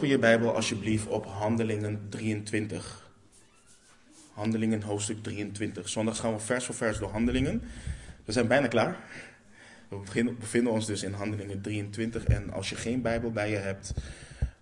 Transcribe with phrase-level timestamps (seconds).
[0.00, 3.10] Open je Bijbel alsjeblieft op Handelingen 23.
[4.32, 5.88] Handelingen hoofdstuk 23.
[5.88, 7.62] Zondags gaan we vers voor vers door Handelingen.
[8.24, 8.96] We zijn bijna klaar.
[9.88, 12.24] We bevinden ons dus in Handelingen 23.
[12.24, 13.94] En als je geen Bijbel bij je hebt,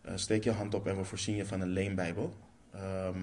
[0.03, 2.35] eh, steek je hand op en we voorzien je van een leenbijbel.
[2.73, 3.19] Ehm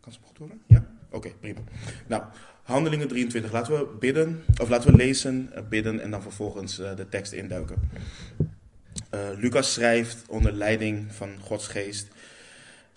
[0.00, 0.62] kan ze me goed horen?
[0.66, 0.86] Ja?
[1.10, 1.60] Oké, prima.
[2.06, 2.24] Nou,
[2.62, 3.52] Handelingen 23.
[3.52, 7.32] Laten we bidden, of laten we lezen, eh, bidden en dan vervolgens eh, de tekst
[7.32, 7.90] induiken.
[9.10, 12.08] Eh, Lucas schrijft onder leiding van Gods geest.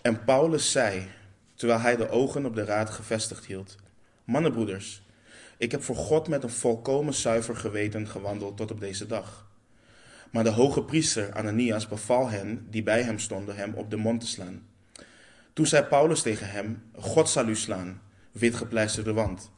[0.02, 1.08] En Paulus zei,
[1.54, 3.76] terwijl hij de ogen op de raad gevestigd hield:
[4.24, 5.02] Mannenbroeders,
[5.56, 9.48] ik heb voor God met een volkomen zuiver geweten gewandeld tot op deze dag.
[10.30, 14.20] Maar de hoge priester Ananias beval hen, die bij hem stonden, hem op de mond
[14.20, 14.66] te slaan.
[15.52, 18.02] Toen zei Paulus tegen hem: God zal u slaan,
[18.32, 19.54] witgepleisterde wand.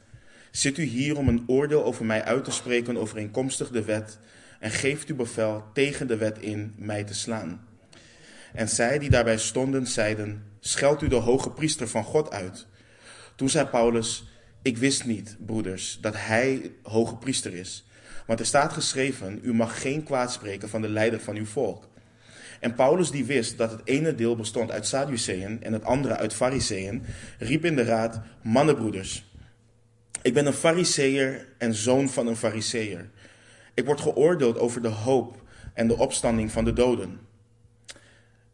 [0.51, 4.19] Zit u hier om een oordeel over mij uit te spreken overeenkomstig de wet,
[4.61, 7.67] en geeft u bevel tegen de wet in mij te slaan?
[8.53, 12.67] En zij die daarbij stonden, zeiden: Scheld u de hoge priester van God uit.
[13.37, 14.25] Toen zei Paulus:
[14.63, 17.87] Ik wist niet, broeders, dat hij hoge priester is.
[18.27, 21.89] Want er staat geschreven: U mag geen kwaad spreken van de leider van uw volk.
[22.61, 26.35] En Paulus, die wist dat het ene deel bestond uit Sadduceeën en het andere uit
[26.35, 27.05] Fariseeën,
[27.39, 29.28] riep in de raad: Mannenbroeders,
[30.23, 33.11] ik ben een Fariseer en zoon van een Fariseer.
[33.75, 35.43] Ik word geoordeeld over de hoop
[35.75, 37.21] en de opstanding van de doden.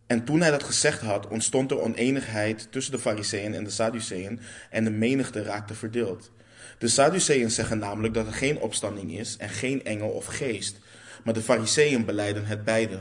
[0.07, 4.41] En toen hij dat gezegd had, ontstond er oneenigheid tussen de Fariseeën en de Sadduceeën
[4.71, 6.31] en de menigte raakte verdeeld.
[6.79, 10.79] De Sadduceeën zeggen namelijk dat er geen opstanding is en geen engel of geest,
[11.25, 13.01] maar de Fariseeën beleiden het beide.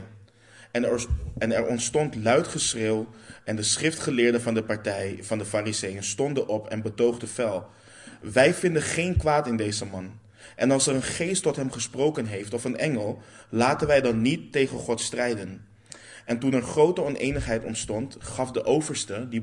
[0.70, 1.06] En er,
[1.38, 3.08] en er ontstond luid geschreeuw
[3.44, 7.70] en de schriftgeleerden van de partij van de Fariseeën stonden op en betoogden fel.
[8.32, 10.18] Wij vinden geen kwaad in deze man.
[10.56, 14.22] En als er een geest tot hem gesproken heeft of een engel, laten wij dan
[14.22, 15.66] niet tegen God strijden.
[16.24, 19.40] En toen er grote oneenigheid ontstond, gaf de overste, die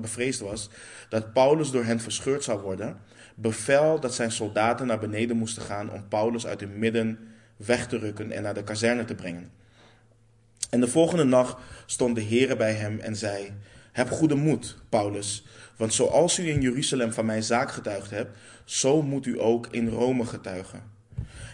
[0.00, 0.70] bevreesd was
[1.08, 2.96] dat Paulus door hen verscheurd zou worden,
[3.34, 7.18] bevel dat zijn soldaten naar beneden moesten gaan om Paulus uit hun midden
[7.56, 9.50] weg te rukken en naar de kazerne te brengen.
[10.70, 13.52] En de volgende nacht stond de Heere bij hem en zei:
[13.94, 15.44] Heb goede moed, Paulus,
[15.76, 19.88] want zoals u in Jeruzalem van mijn zaak getuigd hebt, zo moet u ook in
[19.88, 20.82] Rome getuigen.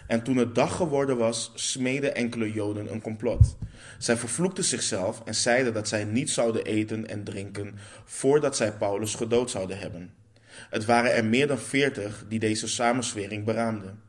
[0.07, 3.57] En toen het dag geworden was, smeden enkele Joden een complot.
[3.97, 7.75] Zij vervloekten zichzelf en zeiden dat zij niet zouden eten en drinken
[8.05, 10.13] voordat zij Paulus gedood zouden hebben.
[10.69, 13.99] Het waren er meer dan veertig die deze samenswering beraamden.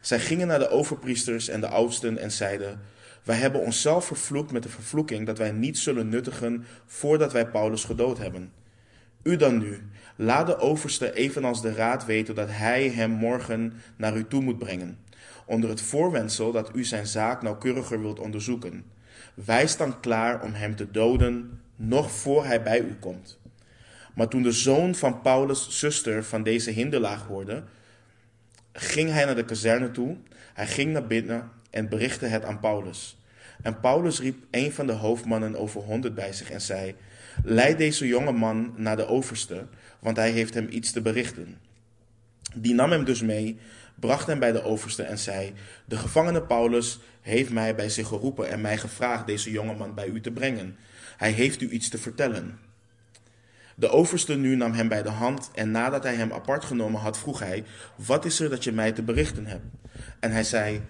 [0.00, 2.80] Zij gingen naar de overpriesters en de oudsten en zeiden:
[3.28, 7.84] Wij hebben onszelf vervloekt met de vervloeking dat wij niet zullen nuttigen voordat wij Paulus
[7.84, 8.52] gedood hebben.
[9.22, 9.82] U dan nu,
[10.16, 14.58] laat de overste evenals de raad weten dat hij hem morgen naar u toe moet
[14.58, 14.98] brengen,
[15.46, 18.84] onder het voorwendsel dat u zijn zaak nauwkeuriger wilt onderzoeken.
[19.34, 23.38] Wij staan klaar om hem te doden, nog voor hij bij u komt.
[24.14, 27.64] Maar toen de zoon van Paulus' zuster van deze hinderlaag hoorde,
[28.72, 30.16] ging hij naar de kazerne toe.
[30.54, 33.17] Hij ging naar binnen en berichtte het aan Paulus.
[33.62, 36.94] En Paulus riep een van de hoofdmannen over honderd bij zich en zei:
[37.44, 39.66] Leid deze jonge man naar de overste,
[39.98, 41.58] want hij heeft hem iets te berichten.
[42.54, 43.58] Die nam hem dus mee,
[43.94, 45.52] bracht hem bij de overste en zei:
[45.84, 50.06] De gevangene Paulus heeft mij bij zich geroepen en mij gevraagd deze jonge man bij
[50.06, 50.76] u te brengen.
[51.16, 52.58] Hij heeft u iets te vertellen.
[53.74, 57.18] De overste nu nam hem bij de hand en nadat hij hem apart genomen had,
[57.18, 57.64] vroeg hij:
[57.96, 59.64] Wat is er dat je mij te berichten hebt?
[60.20, 60.80] En hij zei: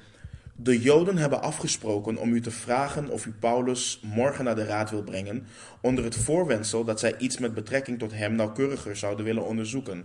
[0.61, 4.91] De Joden hebben afgesproken om u te vragen of u Paulus morgen naar de raad
[4.91, 5.47] wil brengen,
[5.81, 10.05] onder het voorwendsel dat zij iets met betrekking tot hem nauwkeuriger zouden willen onderzoeken.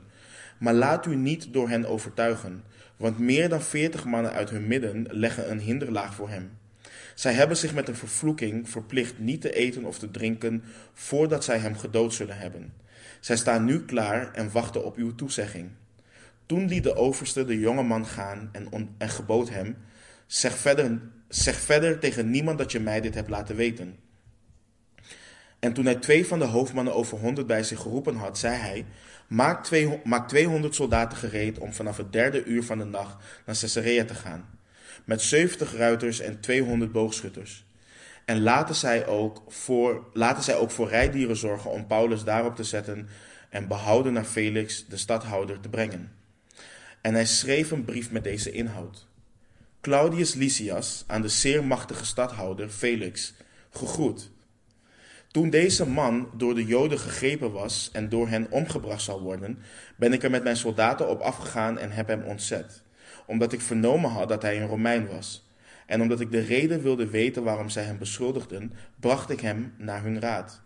[0.58, 2.64] Maar laat u niet door hen overtuigen,
[2.98, 6.58] want meer dan veertig mannen uit hun midden leggen een hinderlaag voor hem.
[7.16, 10.64] Zij hebben zich met een vervloeking verplicht niet te eten of te drinken
[10.94, 12.74] voordat zij hem gedood zullen hebben.
[13.20, 15.70] Zij staan nu klaar en wachten op uw toezegging.
[16.46, 19.76] Toen liet de overste de jonge man gaan en, en gebood hem:
[20.26, 23.96] zeg verder, zeg verder tegen niemand dat je mij dit hebt laten weten.
[25.60, 28.86] En toen hij twee van de hoofdmannen over honderd bij zich geroepen had, zei hij:
[29.28, 33.16] maak, twee, maak 200 soldaten gereed om vanaf het derde uur van de nacht
[33.46, 34.62] naar Caesarea te gaan
[35.04, 37.66] met 70 ruiters en 200 boogschutters.
[38.26, 42.64] En laten zij, ook voor, laten zij ook voor rijdieren zorgen om Paulus daarop te
[42.64, 43.10] zetten
[43.50, 46.12] en behouden naar Felix, de stadhouder, te brengen.
[47.02, 49.08] En hij schreef een brief met deze inhoud.
[49.84, 53.34] Claudius Lysias aan de zeer machtige stadhouder Felix,
[53.70, 54.32] gegroet.
[55.32, 59.60] Toen deze man door de Joden gegrepen was en door hen omgebracht zal worden,
[59.96, 62.84] ben ik er met mijn soldaten op afgegaan en heb hem ontzet
[63.26, 65.48] omdat ik vernomen had dat hij een Romein was.
[65.86, 70.04] En omdat ik de reden wilde weten waarom zij hem beschuldigden, bracht ik hem naar
[70.04, 70.62] hun raad.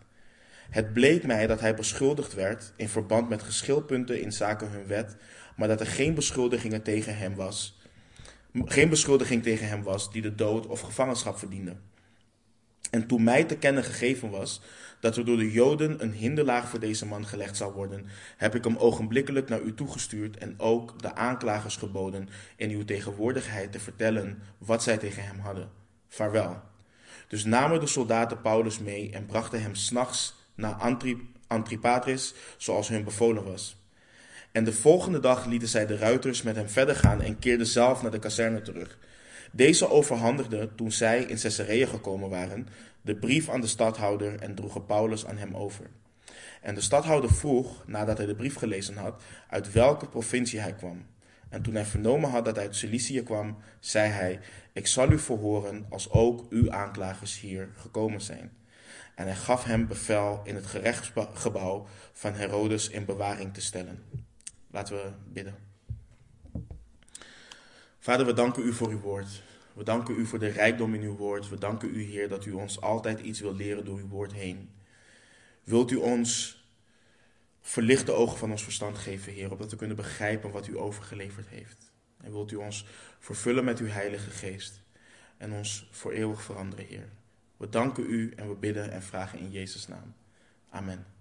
[0.70, 5.16] Het bleek mij dat hij beschuldigd werd in verband met geschilpunten in zaken hun wet,
[5.56, 7.77] maar dat er geen beschuldigingen tegen hem was,
[8.64, 11.76] geen beschuldiging tegen hem was die de dood of gevangenschap verdiende.
[12.90, 14.60] En toen mij te kennen gegeven was
[15.00, 18.06] dat er door de Joden een hinderlaag voor deze man gelegd zou worden,
[18.36, 23.72] heb ik hem ogenblikkelijk naar u toegestuurd en ook de aanklagers geboden in uw tegenwoordigheid
[23.72, 25.70] te vertellen wat zij tegen hem hadden.
[26.08, 26.62] Vaarwel.
[27.28, 30.96] Dus namen de soldaten Paulus mee en brachten hem s'nachts naar
[31.46, 33.77] Antripatris, zoals hun bevolen was.
[34.52, 38.02] En de volgende dag lieten zij de ruiters met hem verder gaan en keerden zelf
[38.02, 38.98] naar de kazerne terug.
[39.52, 42.66] Deze overhandigde, toen zij in Caesarea gekomen waren,
[43.02, 45.86] de brief aan de stadhouder en droegen Paulus aan hem over.
[46.62, 51.06] En de stadhouder vroeg, nadat hij de brief gelezen had, uit welke provincie hij kwam.
[51.48, 54.40] En toen hij vernomen had dat hij uit Cilicië kwam, zei hij:
[54.72, 58.52] Ik zal u verhoren als ook uw aanklagers hier gekomen zijn.
[59.14, 64.02] En hij gaf hem bevel in het gerechtsgebouw van Herodes in bewaring te stellen.
[64.70, 65.54] Laten we bidden.
[67.98, 69.42] Vader, we danken u voor uw woord.
[69.72, 71.48] We danken u voor de rijkdom in uw woord.
[71.48, 74.70] We danken u, Heer, dat u ons altijd iets wil leren door uw woord heen.
[75.64, 76.62] Wilt u ons
[77.60, 81.92] verlichte ogen van ons verstand geven, Heer, opdat we kunnen begrijpen wat u overgeleverd heeft.
[82.20, 82.86] En wilt u ons
[83.18, 84.82] vervullen met uw Heilige Geest
[85.36, 87.08] en ons voor eeuwig veranderen, Heer.
[87.56, 90.14] We danken u en we bidden en vragen in Jezus' naam.
[90.70, 91.17] Amen.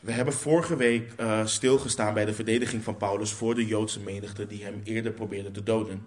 [0.00, 4.46] We hebben vorige week uh, stilgestaan bij de verdediging van Paulus voor de Joodse menigte
[4.46, 6.02] die hem eerder probeerde te doden.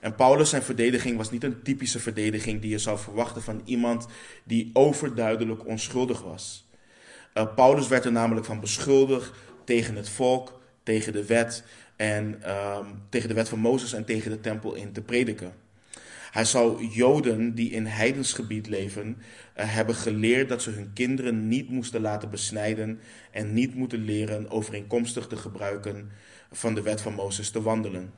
[0.00, 4.06] En Paulus zijn verdediging was niet een typische verdediging die je zou verwachten van iemand
[4.44, 6.68] die overduidelijk onschuldig was.
[7.34, 9.32] Uh, Paulus werd er namelijk van beschuldigd
[9.64, 11.64] tegen het volk, tegen de wet
[11.96, 12.78] en uh,
[13.08, 15.52] tegen de wet van Mozes en tegen de tempel in te prediken.
[16.30, 19.16] Hij zou Joden die in heidensgebied leven
[19.66, 25.26] hebben geleerd dat ze hun kinderen niet moesten laten besnijden en niet moeten leren overeenkomstig
[25.26, 26.10] te gebruiken
[26.52, 28.12] van de wet van Mozes te wandelen.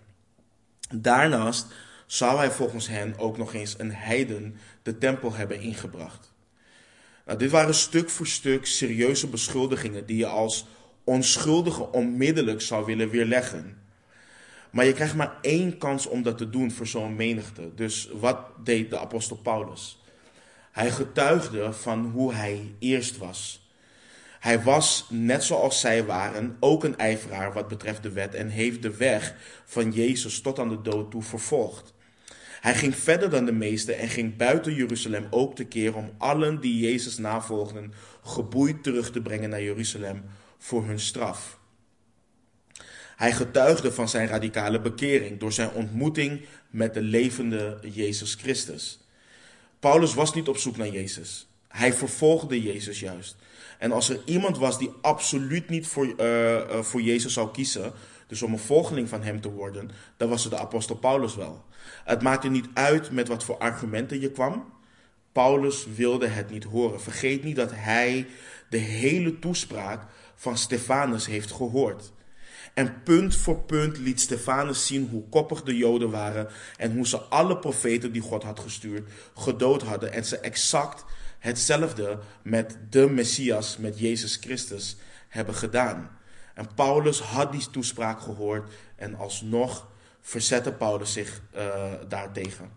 [0.94, 1.67] Daarnaast
[2.06, 6.33] zou hij volgens hen ook nog eens een heiden de tempel hebben ingebracht.
[7.27, 10.67] Nou, dit waren stuk voor stuk serieuze beschuldigingen die je als
[11.05, 13.77] onschuldige onmiddellijk zou willen weerleggen.
[14.71, 17.75] Maar je krijgt maar één kans om dat te doen voor zo'n menigte.
[17.75, 20.02] Dus wat deed de apostel Paulus?
[20.73, 23.71] Hij getuigde van hoe hij eerst was.
[24.41, 28.83] Hij was, net zoals zij waren, ook een ijveraar wat betreft de wet en heeft
[28.83, 29.35] de weg
[29.65, 31.95] van Jezus tot aan de dood toe vervolgd.
[32.61, 36.79] Hij ging verder dan de meesten en ging buiten Jeruzalem ook tekeer om allen die
[36.79, 37.93] Jezus navolgden
[38.23, 40.25] geboeid terug te brengen naar Jeruzalem
[40.59, 41.59] voor hun straf.
[43.17, 46.41] Hij getuigde van zijn radicale bekering door zijn ontmoeting
[46.71, 49.02] met de levende Jezus Christus.
[49.82, 51.49] Paulus was niet op zoek naar Jezus.
[51.69, 53.37] Hij vervolgde Jezus juist.
[53.79, 57.93] En als er iemand was die absoluut niet voor, uh, uh, voor Jezus zou kiezen,
[58.26, 61.64] dus om een volgeling van hem te worden, dan was het de apostel Paulus wel.
[62.05, 64.73] Het maakte niet uit met wat voor argumenten je kwam.
[65.32, 67.00] Paulus wilde het niet horen.
[67.00, 68.26] Vergeet niet dat hij
[68.70, 70.02] de hele toespraak
[70.34, 72.12] van Stefanus heeft gehoord.
[72.75, 77.19] En punt voor punt liet Stefanus zien hoe koppig de Joden waren en hoe ze
[77.19, 81.05] alle profeten die God had gestuurd gedood hadden en ze exact
[81.39, 84.96] hetzelfde met de Messias, met Jezus Christus,
[85.29, 86.19] hebben gedaan.
[86.55, 89.89] En Paulus had die toespraak gehoord en alsnog
[90.20, 92.70] verzette Paulus zich uh, daartegen.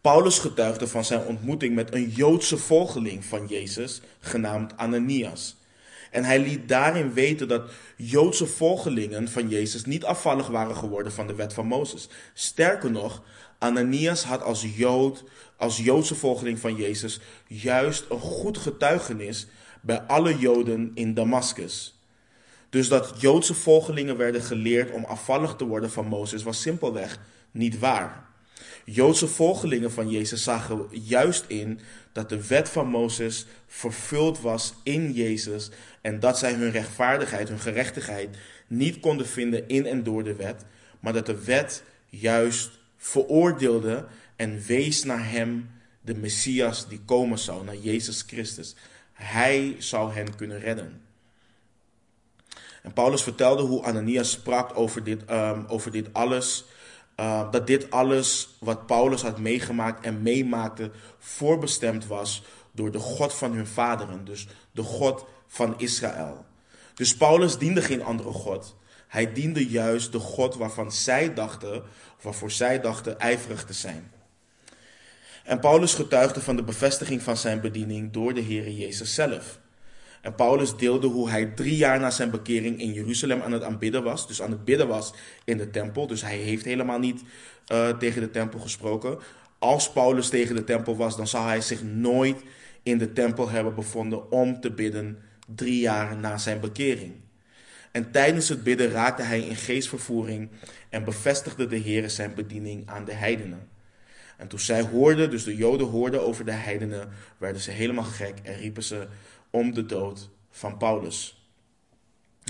[0.00, 5.56] Paulus getuigde van zijn ontmoeting met een Joodse volgeling van Jezus, genaamd Ananias.
[6.10, 11.26] En hij liet daarin weten dat Joodse volgelingen van Jezus niet afvallig waren geworden van
[11.26, 12.08] de wet van Mozes.
[12.34, 13.22] Sterker nog,
[13.58, 15.24] Ananias had als Jood,
[15.56, 19.46] als Joodse volgeling van Jezus, juist een goed getuigenis
[19.80, 21.98] bij alle Joden in Damascus.
[22.70, 27.18] Dus dat Joodse volgelingen werden geleerd om afvallig te worden van Mozes was simpelweg
[27.50, 28.29] niet waar.
[28.92, 31.80] Joodse volgelingen van Jezus zagen juist in
[32.12, 35.70] dat de wet van Mozes vervuld was in Jezus
[36.00, 40.64] en dat zij hun rechtvaardigheid, hun gerechtigheid niet konden vinden in en door de wet,
[41.00, 44.06] maar dat de wet juist veroordeelde
[44.36, 45.70] en wees naar hem,
[46.00, 48.74] de Messias die komen zou, naar Jezus Christus.
[49.12, 51.00] Hij zou hen kunnen redden.
[52.82, 56.64] En Paulus vertelde hoe Ananias sprak over dit, um, over dit alles.
[57.20, 63.34] Uh, dat dit alles wat Paulus had meegemaakt en meemaakte voorbestemd was door de God
[63.34, 64.24] van hun vaderen.
[64.24, 66.44] Dus de God van Israël.
[66.94, 68.76] Dus Paulus diende geen andere God.
[69.08, 71.82] Hij diende juist de God waarvan zij dachten,
[72.20, 74.12] waarvoor zij dachten ijverig te zijn.
[75.44, 79.59] En Paulus getuigde van de bevestiging van zijn bediening door de Heer Jezus zelf.
[80.20, 84.02] En Paulus deelde hoe hij drie jaar na zijn bekering in Jeruzalem aan het aanbidden
[84.02, 84.26] was.
[84.26, 86.06] Dus aan het bidden was in de tempel.
[86.06, 87.22] Dus hij heeft helemaal niet
[87.72, 89.18] uh, tegen de tempel gesproken.
[89.58, 92.42] Als Paulus tegen de tempel was, dan zou hij zich nooit
[92.82, 95.18] in de tempel hebben bevonden om te bidden
[95.54, 97.12] drie jaar na zijn bekering.
[97.92, 100.48] En tijdens het bidden raakte hij in geestvervoering
[100.88, 103.68] en bevestigde de Heer zijn bediening aan de heidenen.
[104.36, 107.08] En toen zij hoorden, dus de Joden hoorden over de heidenen,
[107.38, 109.06] werden ze helemaal gek en riepen ze
[109.50, 111.48] om de dood van Paulus.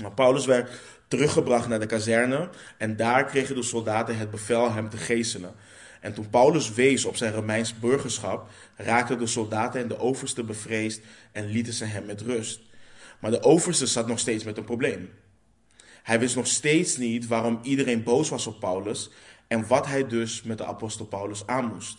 [0.01, 4.89] Maar Paulus werd teruggebracht naar de kazerne en daar kregen de soldaten het bevel hem
[4.89, 5.53] te geeselen.
[6.01, 11.01] En toen Paulus wees op zijn Romeins burgerschap, raakten de soldaten en de overste bevreesd
[11.31, 12.59] en lieten ze hem met rust.
[13.19, 15.09] Maar de overste zat nog steeds met een probleem.
[16.03, 19.09] Hij wist nog steeds niet waarom iedereen boos was op Paulus
[19.47, 21.97] en wat hij dus met de apostel Paulus aan moest.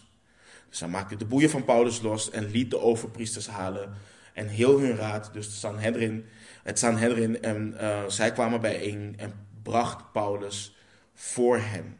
[0.69, 3.95] Dus hij maakte de boeien van Paulus los en liet de overpriesters halen
[4.33, 6.25] en heel hun raad, dus de Sanhedrin,
[6.63, 10.77] het Sanhedrin, en uh, zij kwamen bijeen en bracht Paulus
[11.15, 11.97] voor hen.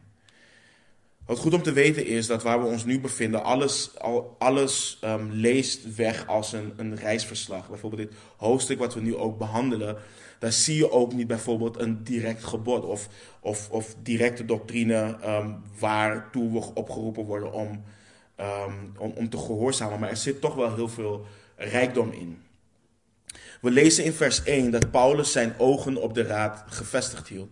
[1.25, 4.99] Wat goed om te weten is dat waar we ons nu bevinden, alles, al, alles
[5.03, 7.69] um, leest weg als een, een reisverslag.
[7.69, 9.97] Bijvoorbeeld dit hoofdstuk wat we nu ook behandelen,
[10.39, 13.07] daar zie je ook niet bijvoorbeeld een direct gebod of,
[13.39, 17.83] of, of directe doctrine um, waartoe we opgeroepen worden om,
[18.39, 19.99] um, om, om te gehoorzamen.
[19.99, 21.25] Maar er zit toch wel heel veel
[21.63, 22.41] rijkdom in.
[23.61, 27.49] We lezen in vers 1 dat Paulus zijn ogen op de raad gevestigd hield.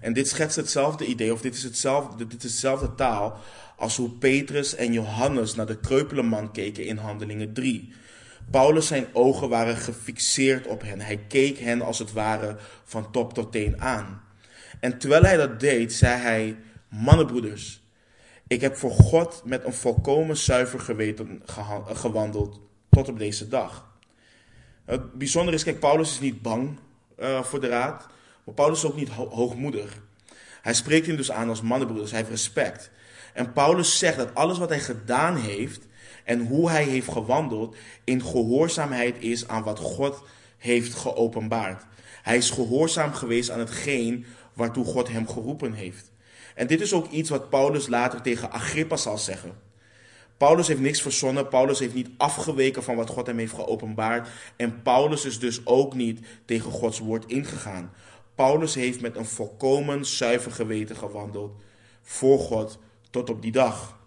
[0.00, 3.38] En dit schetst hetzelfde idee, of dit is, hetzelfde, dit is hetzelfde taal
[3.76, 7.92] als hoe Petrus en Johannes naar de kreupele man keken in Handelingen 3.
[8.50, 11.00] Paulus zijn ogen waren gefixeerd op hen.
[11.00, 14.22] Hij keek hen als het ware van top tot teen aan.
[14.80, 16.56] En terwijl hij dat deed, zei hij:
[16.88, 17.82] Mannenbroeders,
[18.46, 21.42] ik heb voor God met een volkomen zuiver geweten
[21.92, 23.88] gewandeld tot op deze dag.
[24.84, 26.78] Het bijzondere is, kijk, Paulus is niet bang
[27.20, 28.06] uh, voor de raad,
[28.44, 30.02] maar Paulus is ook niet ho hoogmoedig.
[30.62, 32.90] Hij spreekt hem dus aan als mannenbroeders, hij heeft respect.
[33.34, 35.86] En Paulus zegt dat alles wat hij gedaan heeft
[36.24, 40.22] en hoe hij heeft gewandeld in gehoorzaamheid is aan wat God
[40.58, 41.84] heeft geopenbaard.
[42.22, 46.10] Hij is gehoorzaam geweest aan hetgeen waartoe God hem geroepen heeft.
[46.54, 49.52] En dit is ook iets wat Paulus later tegen Agrippa zal zeggen.
[50.40, 51.48] Paulus heeft niks verzonnen.
[51.48, 54.28] Paulus heeft niet afgeweken van wat God hem heeft geopenbaard.
[54.56, 57.92] En Paulus is dus ook niet tegen Gods woord ingegaan.
[58.34, 61.60] Paulus heeft met een volkomen zuiver geweten gewandeld
[62.02, 62.78] voor God
[63.10, 63.98] tot op die dag.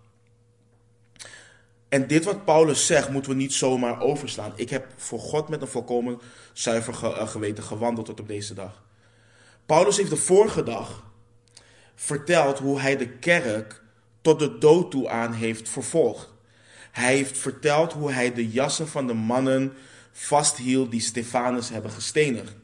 [1.89, 4.53] En dit wat Paulus zegt, moeten we niet zomaar overslaan.
[4.55, 6.21] Ik heb voor God met een volkomen
[6.53, 8.83] zuiver eh, geweten gewandeld tot op deze dag.
[9.65, 11.03] Paulus heeft de vorige dag
[11.95, 13.82] verteld hoe hij de kerk
[14.23, 16.33] tot de dood toe aan heeft vervolgd.
[16.91, 19.73] Hij heeft verteld hoe hij de jassen van de mannen
[20.11, 22.55] vasthield die Stefanus hebben gestenigd.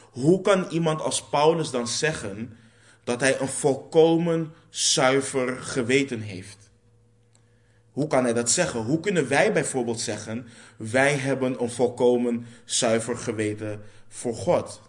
[0.00, 2.56] Hoe kan iemand als Paulus dan zeggen
[3.04, 6.70] dat hij een volkomen zuiver geweten heeft?
[7.90, 8.80] Hoe kan hij dat zeggen?
[8.80, 14.80] Hoe kunnen wij bijvoorbeeld zeggen: wij hebben een volkomen zuiver geweten voor God?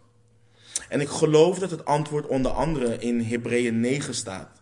[0.90, 4.57] En ik geloof dat het antwoord onder andere in Hebreeën 9 staat.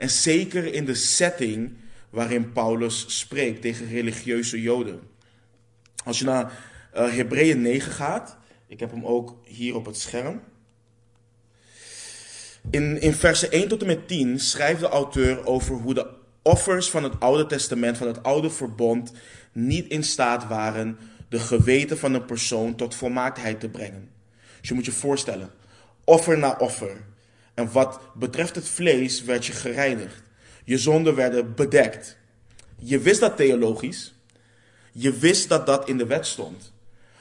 [0.00, 1.72] En zeker in de setting
[2.10, 5.00] waarin Paulus spreekt tegen religieuze Joden.
[6.04, 6.52] Als je naar
[6.96, 10.40] uh, Hebreeën 9 gaat, ik heb hem ook hier op het scherm.
[12.70, 16.10] In, in versen 1 tot en met 10 schrijft de auteur over hoe de
[16.42, 19.12] offers van het Oude Testament, van het Oude Verbond,
[19.52, 24.10] niet in staat waren de geweten van een persoon tot volmaaktheid te brengen.
[24.60, 25.50] Dus je moet je voorstellen,
[26.04, 27.08] offer na offer,
[27.54, 30.22] en wat betreft het vlees werd je gereinigd.
[30.64, 32.16] Je zonden werden bedekt.
[32.76, 34.14] Je wist dat theologisch.
[34.92, 36.72] Je wist dat dat in de wet stond.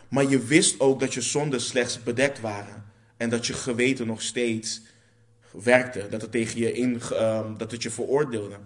[0.10, 2.86] Maar je wist ook dat je zonden slechts bedekt waren.
[3.18, 4.82] En dat je geweten nog steeds
[5.52, 6.08] werkte.
[6.10, 8.58] Dat het tegen je in, uh, dat het je veroordeelde.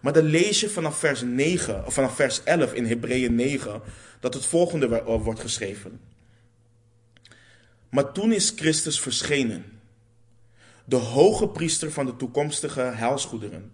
[0.00, 3.82] Maar dan lees je vanaf vers 9, of vanaf vers 11 in Hebreeën 9,
[4.20, 6.00] dat het volgende wordt geschreven.
[7.90, 9.73] Maar toen is Christus verschenen
[10.84, 13.72] de hoge priester van de toekomstige heilsgoederen.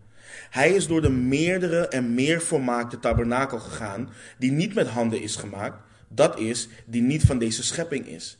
[0.50, 5.36] Hij is door de meerdere en meer volmaakte tabernakel gegaan, die niet met handen is
[5.36, 8.38] gemaakt, dat is, die niet van deze schepping is.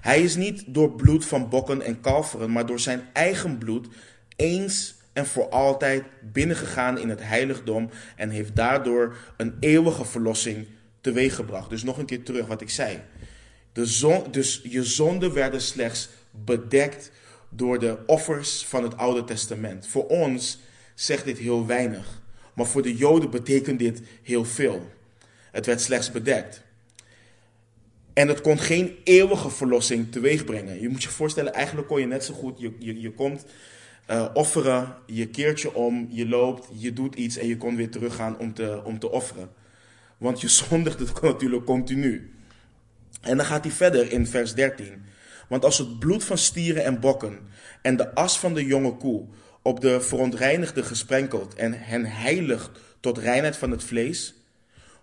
[0.00, 3.88] Hij is niet door bloed van bokken en kalveren, maar door zijn eigen bloed
[4.36, 10.66] eens en voor altijd binnengegaan in het heiligdom en heeft daardoor een eeuwige verlossing
[11.00, 11.70] teweeggebracht.
[11.70, 13.00] Dus nog een keer terug wat ik zei.
[13.72, 17.10] De zon, dus je zonden werden slechts bedekt
[17.48, 19.86] door de offers van het Oude Testament.
[19.86, 20.58] Voor ons
[20.94, 22.22] zegt dit heel weinig,
[22.54, 24.90] maar voor de Joden betekent dit heel veel.
[25.50, 26.64] Het werd slechts bedekt.
[28.12, 30.80] En het kon geen eeuwige verlossing teweeg brengen.
[30.80, 33.44] Je moet je voorstellen, eigenlijk kon je net zo goed, je, je, je komt
[34.10, 37.90] uh, offeren, je keert je om, je loopt, je doet iets en je kon weer
[37.90, 39.50] teruggaan om te, om te offeren.
[40.18, 42.30] Want je zondigt het natuurlijk continu.
[43.20, 45.04] En dan gaat hij verder in vers 13.
[45.48, 47.38] Want als het bloed van stieren en bokken
[47.82, 49.26] en de as van de jonge koe
[49.62, 54.34] op de verontreinigde gesprenkeld en hen heiligt tot reinheid van het vlees,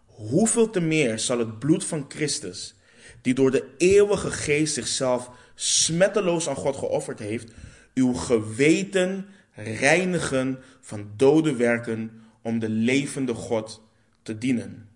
[0.05, 2.75] hoeveel te meer zal het bloed van Christus,
[3.21, 7.51] die door de eeuwige geest zichzelf smetteloos aan God geofferd heeft,
[7.93, 13.81] uw geweten reinigen van dode werken om de levende God
[14.21, 14.89] te dienen.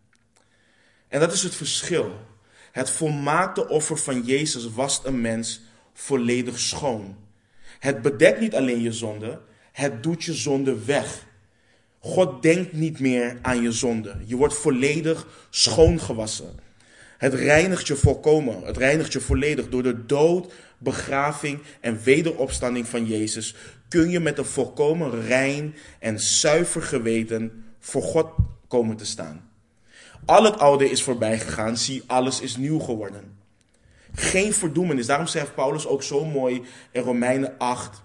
[1.08, 2.12] En dat is het verschil.
[2.78, 5.62] Het volmaakte offer van Jezus wast een mens
[5.94, 7.16] volledig schoon.
[7.80, 9.42] Het bedekt niet alleen je zonde,
[9.72, 11.26] het doet je zonde weg.
[12.00, 14.16] God denkt niet meer aan je zonde.
[14.26, 16.60] Je wordt volledig schoongewassen.
[17.18, 18.62] Het reinigt je volkomen.
[18.64, 19.70] Het reinigt je volledig.
[19.70, 23.56] Door de dood, begraving en wederopstanding van Jezus
[23.88, 28.30] kun je met een volkomen rein en zuiver geweten voor God
[28.68, 29.47] komen te staan.
[30.28, 33.38] Al het oude is voorbij gegaan, zie alles is nieuw geworden.
[34.14, 35.06] Geen verdoemenis.
[35.06, 38.02] Daarom zegt Paulus ook zo mooi in Romeinen 8,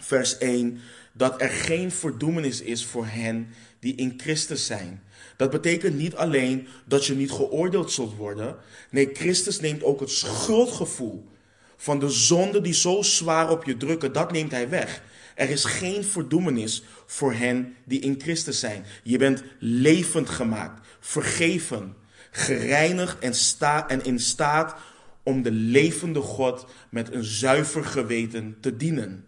[0.00, 0.80] vers 1,
[1.12, 3.48] dat er geen verdoemenis is voor hen
[3.78, 5.02] die in Christus zijn.
[5.36, 8.56] Dat betekent niet alleen dat je niet geoordeeld zult worden.
[8.90, 11.28] Nee, Christus neemt ook het schuldgevoel
[11.76, 15.02] van de zonde die zo zwaar op je drukken, dat neemt hij weg.
[15.34, 18.84] Er is geen verdoemenis voor hen die in Christus zijn.
[19.02, 21.96] Je bent levend gemaakt, vergeven,
[22.30, 24.74] gereinigd en, sta en in staat
[25.22, 29.24] om de levende God met een zuiver geweten te dienen.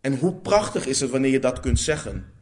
[0.00, 2.32] En hoe prachtig is het wanneer je dat kunt zeggen?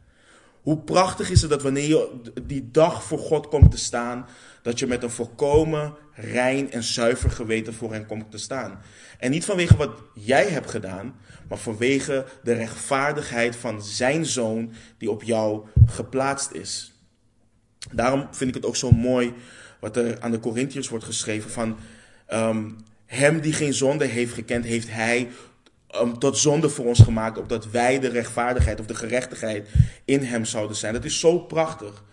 [0.61, 4.25] Hoe prachtig is het dat wanneer je die dag voor God komt te staan,
[4.61, 8.79] dat je met een volkomen rein en zuiver geweten voor Hem komt te staan.
[9.19, 11.15] En niet vanwege wat jij hebt gedaan,
[11.51, 16.93] maar vanwege de rechtvaardigheid van Zijn Zoon die op jou geplaatst is.
[17.91, 19.33] Daarom vind ik het ook zo mooi
[19.79, 21.77] wat er aan de Corinthiërs wordt geschreven van
[22.33, 25.29] um, Hem die geen zonde heeft gekend, heeft Hij
[26.01, 29.67] um, tot zonde voor ons gemaakt, opdat wij de rechtvaardigheid of de gerechtigheid
[30.05, 30.93] in Hem zouden zijn.
[30.93, 32.03] Dat is zo prachtig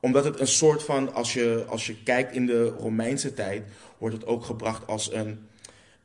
[0.00, 3.62] omdat het een soort van, als je, als je kijkt in de Romeinse tijd,
[3.98, 5.48] wordt het ook gebracht als een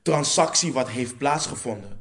[0.01, 2.00] transactie wat heeft plaatsgevonden.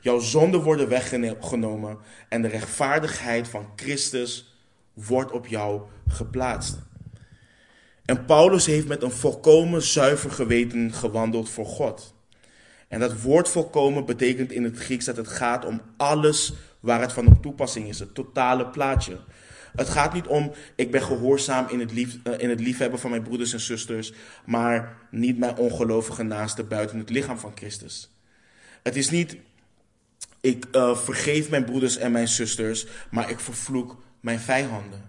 [0.00, 4.54] Jouw zonden worden weggenomen en de rechtvaardigheid van Christus
[4.92, 6.78] wordt op jou geplaatst.
[8.04, 12.14] En Paulus heeft met een volkomen zuiver geweten gewandeld voor God.
[12.88, 17.12] En dat woord volkomen betekent in het Grieks dat het gaat om alles waar het
[17.12, 19.18] van op toepassing is, het totale plaatje.
[19.76, 23.10] Het gaat niet om, ik ben gehoorzaam in het, lief, eh, in het liefhebben van
[23.10, 24.12] mijn broeders en zusters,
[24.44, 28.10] maar niet mijn ongelovige naasten buiten het lichaam van Christus.
[28.82, 29.36] Het is niet,
[30.40, 35.08] ik uh, vergeef mijn broeders en mijn zusters, maar ik vervloek mijn vijanden.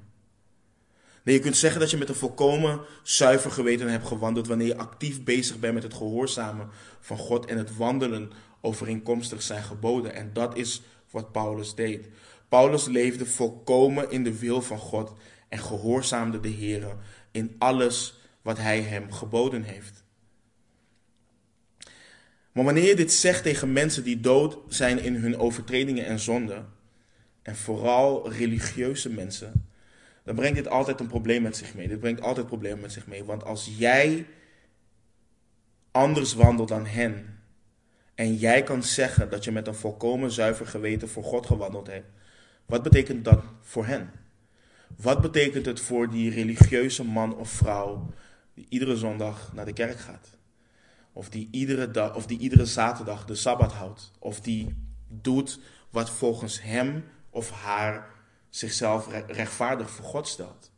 [1.24, 4.78] Nee, je kunt zeggen dat je met een volkomen zuiver geweten hebt gewandeld wanneer je
[4.78, 10.14] actief bezig bent met het gehoorzamen van God en het wandelen overeenkomstig zijn geboden.
[10.14, 12.08] En dat is wat Paulus deed.
[12.50, 15.14] Paulus leefde volkomen in de wil van God
[15.50, 16.96] en gehoorzaamde de Heer
[17.32, 20.01] in alles wat hij hem geboden heeft.
[22.52, 26.70] Maar wanneer je dit zegt tegen mensen die dood zijn in hun overtredingen en zonden,
[27.42, 29.70] en vooral religieuze mensen,
[30.24, 31.88] dan brengt dit altijd een probleem met zich mee.
[31.88, 33.24] Dit brengt altijd problemen met zich mee.
[33.24, 34.26] Want als jij
[35.92, 37.40] anders wandelt dan hen,
[38.16, 42.10] en jij kan zeggen dat je met een volkomen zuiver geweten voor God gewandeld hebt,
[42.66, 44.12] wat betekent dat voor hen?
[44.96, 48.14] Wat betekent het voor die religieuze man of vrouw
[48.54, 50.40] die iedere zondag naar de kerk gaat?
[51.14, 54.12] Of die iedere, dag, of die iedere zaterdag de sabbat houdt?
[54.20, 54.76] Of die
[55.08, 58.10] doet wat volgens hem of haar
[58.50, 60.72] zichzelf rechtvaardig voor God stelt?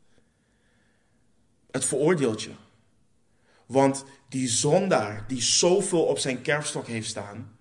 [1.72, 2.52] Het veroordeelt je.
[3.66, 7.58] Want die zondaar die zoveel op zijn kerfstok heeft staan,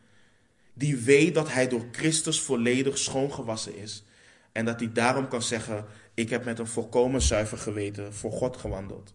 [0.74, 4.04] die weet dat hij door Christus volledig schoongewassen is
[4.52, 8.56] en dat hij daarom kan zeggen: Ik heb met een volkomen zuiver geweten voor God
[8.56, 9.14] gewandeld.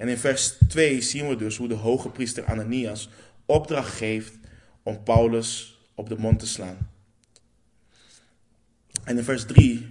[0.00, 3.08] En in vers 2 zien we dus hoe de hoge priester Ananias
[3.46, 4.38] opdracht geeft
[4.82, 6.90] om Paulus op de mond te slaan.
[9.04, 9.88] En in vers 3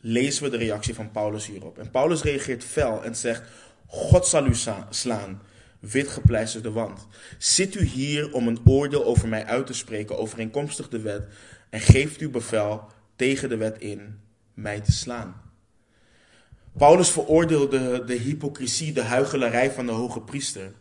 [0.00, 1.78] lezen we de reactie van Paulus hierop.
[1.78, 3.42] En Paulus reageert fel en zegt:
[3.86, 4.54] God zal u
[4.90, 5.42] slaan,
[5.80, 7.06] witgepleisterde wand.
[7.38, 11.28] Zit u hier om een oordeel over mij uit te spreken, overeenkomstig de wet,
[11.70, 12.84] en geeft u bevel
[13.16, 14.20] tegen de wet in
[14.54, 15.45] mij te slaan?
[16.78, 20.72] Paulus veroordeelde de hypocrisie, de huichelarij van de hoge priester.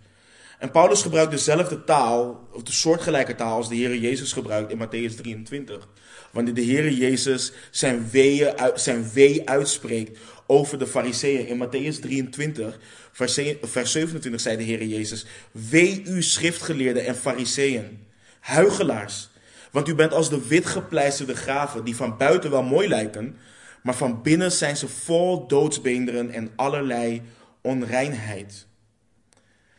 [0.60, 4.78] En Paulus gebruikt dezelfde taal, of de soortgelijke taal als de Heer Jezus gebruikt in
[4.78, 5.88] Matthäus 23.
[6.32, 11.48] Wanneer de Heer Jezus zijn, weeën, zijn wee uitspreekt over de fariseeën.
[11.48, 12.80] In Matthäus 23,
[13.12, 18.00] vers 27 zei de Heer Jezus, Wee u schriftgeleerden en fariseeën,
[18.40, 19.30] huigelaars.
[19.72, 23.38] Want u bent als de witgepleisterde graven, die van buiten wel mooi lijken,
[23.86, 27.22] maar van binnen zijn ze vol doodsbeenderen en allerlei
[27.62, 28.68] onreinheid.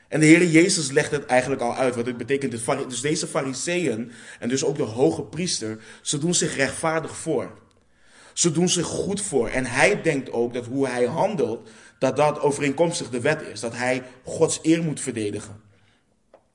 [0.08, 2.64] En de Heer Jezus legt het eigenlijk al uit, wat het betekent.
[2.88, 7.58] Dus deze fariseeën en dus ook de hoge priester, ze doen zich rechtvaardig voor.
[8.32, 9.48] Ze doen zich goed voor.
[9.48, 13.60] En hij denkt ook dat hoe hij handelt, dat dat overeenkomstig de wet is.
[13.60, 15.60] Dat hij Gods eer moet verdedigen.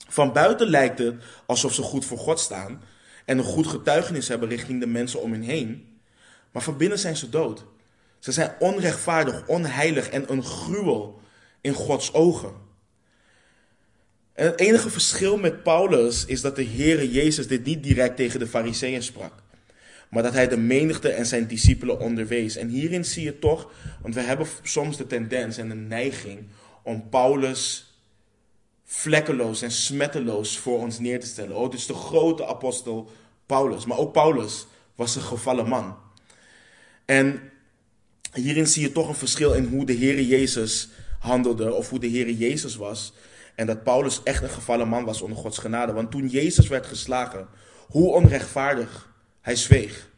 [0.08, 2.82] Van buiten lijkt het alsof ze goed voor God staan
[3.26, 5.91] en een goed getuigenis hebben richting de mensen om hen heen.
[6.52, 7.66] Maar van binnen zijn ze dood.
[8.20, 11.20] Ze zijn onrechtvaardig, onheilig en een gruwel
[11.62, 12.54] in Gods ogen.
[14.34, 18.40] En het enige verschil met Paulus is dat de Heere Jezus dit niet direct tegen
[18.40, 19.34] de Fariseeën sprak.
[20.10, 22.56] Maar dat hij de menigte en zijn discipelen onderwees.
[22.56, 26.48] En hierin zie je toch, want we hebben soms de tendens en de neiging
[26.84, 27.86] om Paulus
[28.86, 31.56] vlekkeloos en smetteloos voor ons neer te stellen.
[31.56, 33.10] Oh, het is de grote apostel
[33.46, 33.86] Paulus.
[33.86, 35.96] Maar ook Paulus was een gevallen man.
[37.12, 37.42] En
[38.34, 42.10] hierin zie je toch een verschil in hoe de Heere Jezus handelde, of hoe de
[42.10, 43.14] Heere Jezus was.
[43.56, 45.94] En dat Paulus echt een gevallen man was onder Gods genade.
[45.94, 47.48] Want toen Jezus werd geslagen,
[47.88, 50.10] hoe onrechtvaardig hij zweeg.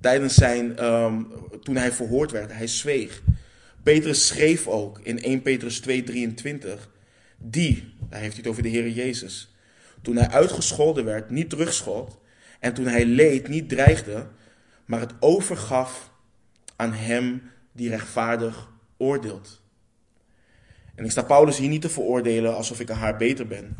[0.00, 1.22] Tijdens zijn, ehm,
[1.62, 3.22] toen hij verhoord werd, hij zweeg.
[3.82, 6.88] Petrus schreef ook in 1 Petrus 2:23,
[7.38, 9.54] die, daar heeft hij het over de Heer Jezus,
[10.02, 12.18] toen hij uitgescholden werd, niet terugschold,
[12.60, 14.26] en toen hij leed, niet dreigde,
[14.84, 16.10] maar het overgaf
[16.76, 19.62] aan hem die rechtvaardig oordeelt.
[20.94, 23.76] En ik sta Paulus hier niet te veroordelen alsof ik een haar beter ben.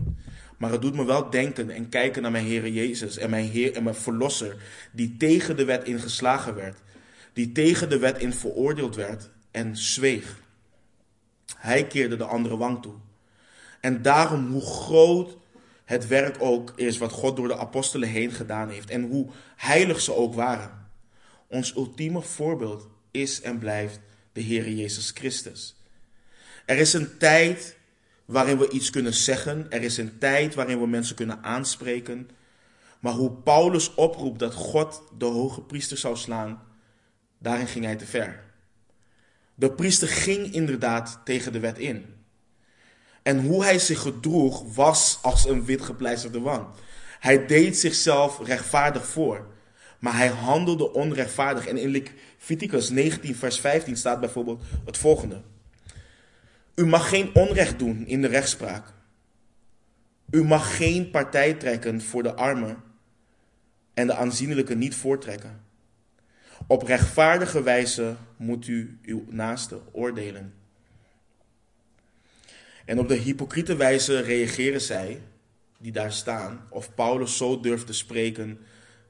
[0.58, 3.74] Maar het doet me wel denken en kijken naar mijn Heer Jezus en mijn Heer
[3.74, 4.56] en mijn Verlosser,
[4.92, 6.78] die tegen de wet ingeslagen werd,
[7.32, 10.42] die tegen de wet in veroordeeld werd en zweeg.
[11.56, 12.94] Hij keerde de andere wang toe.
[13.80, 15.36] En daarom, hoe groot
[15.84, 20.00] het werk ook is wat God door de apostelen heen gedaan heeft en hoe heilig
[20.00, 20.83] ze ook waren.
[21.54, 24.00] Ons ultieme voorbeeld is en blijft
[24.32, 25.76] de Heer Jezus Christus.
[26.66, 27.76] Er is een tijd
[28.24, 29.70] waarin we iets kunnen zeggen.
[29.70, 32.30] Er is een tijd waarin we mensen kunnen aanspreken.
[33.00, 36.62] Maar hoe Paulus oproept dat God de hoge priester zou slaan,
[37.38, 38.44] daarin ging hij te ver.
[39.54, 42.14] De priester ging inderdaad tegen de wet in.
[43.22, 46.78] En hoe hij zich gedroeg was als een witgepleisterde wand.
[47.20, 49.53] Hij deed zichzelf rechtvaardig voor,
[50.04, 51.66] maar hij handelde onrechtvaardig.
[51.66, 55.42] En in Leviticus 19, vers 15 staat bijvoorbeeld het volgende.
[56.74, 58.92] U mag geen onrecht doen in de rechtspraak.
[60.30, 62.82] U mag geen partij trekken voor de armen
[63.94, 65.60] en de aanzienlijke niet voortrekken.
[66.66, 70.54] Op rechtvaardige wijze moet u uw naaste oordelen.
[72.84, 75.20] En op de hypocriete wijze reageren zij,
[75.78, 78.58] die daar staan, of Paulus zo durft te spreken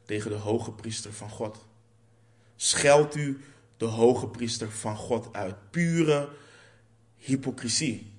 [0.04, 1.66] tegen de hoge priester van God.
[2.56, 3.40] Scheldt u
[3.76, 5.54] de hoge priester van God uit.
[5.70, 6.28] Pure
[7.16, 8.12] hypocrisie.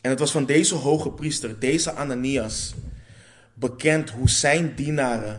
[0.00, 2.74] En het was van deze hoge priester, deze Ananias,
[3.54, 5.34] bekend hoe zijn dienaren,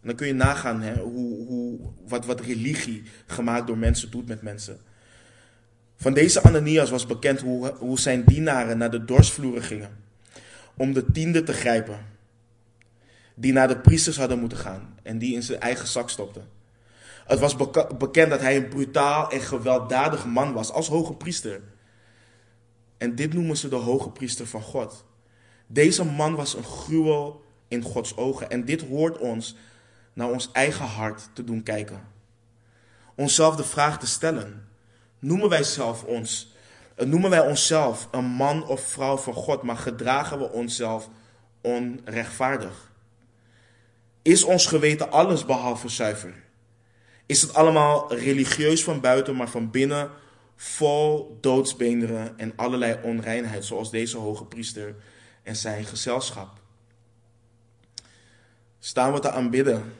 [0.00, 4.26] en dan kun je nagaan hè, hoe, hoe, wat, wat religie gemaakt door mensen doet
[4.26, 4.78] met mensen.
[5.96, 10.04] Van deze Ananias was bekend hoe, hoe zijn dienaren naar de dorsvloeren gingen
[10.76, 11.98] om de tiende te grijpen,
[13.38, 16.48] die naar de priesters hadden moeten gaan en die in zijn eigen zak stopten.
[17.26, 17.56] Het was
[17.98, 21.60] bekend dat hij een brutaal en gewelddadig man was als hoge priester.
[22.96, 25.04] En dit noemen ze de hoge priester van God.
[25.66, 28.50] Deze man was een gruwel in Gods ogen.
[28.50, 29.56] En dit hoort ons
[30.12, 32.00] naar ons eigen hart te doen kijken.
[33.14, 34.68] Onszelf de vraag te stellen.
[35.18, 36.54] Noemen wij, zelf ons,
[36.94, 41.08] eh, noemen wij onszelf een man of vrouw van God, maar gedragen we onszelf
[41.60, 42.94] onrechtvaardig?
[44.26, 46.44] Is ons geweten alles behalve zuiver?
[47.26, 50.10] is het allemaal religieus van buiten, maar van binnen
[50.56, 54.94] vol doodsbeenderen en allerlei onreinheid, zoals deze hoge priester
[55.42, 56.60] en zijn gezelschap.
[58.78, 59.92] Staan we te aanbidden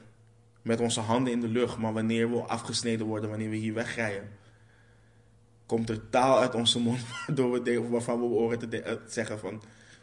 [0.62, 4.28] met onze handen in de lucht, maar wanneer we afgesneden worden, wanneer we hier wegrijden,
[5.66, 9.62] komt er taal uit onze mond waardoor we waarvan we horen te, zeggen van...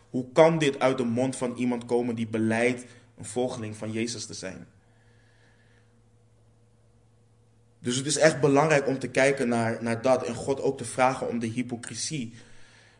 [0.09, 2.85] Hoe kan dit uit de mond van iemand komen die beleidt
[3.25, 4.67] volgeling van Jezus te zijn?
[7.79, 10.85] Dus het is echt belangrijk om te kijken naar, naar dat en God ook te
[10.85, 12.33] vragen om de hypocrisie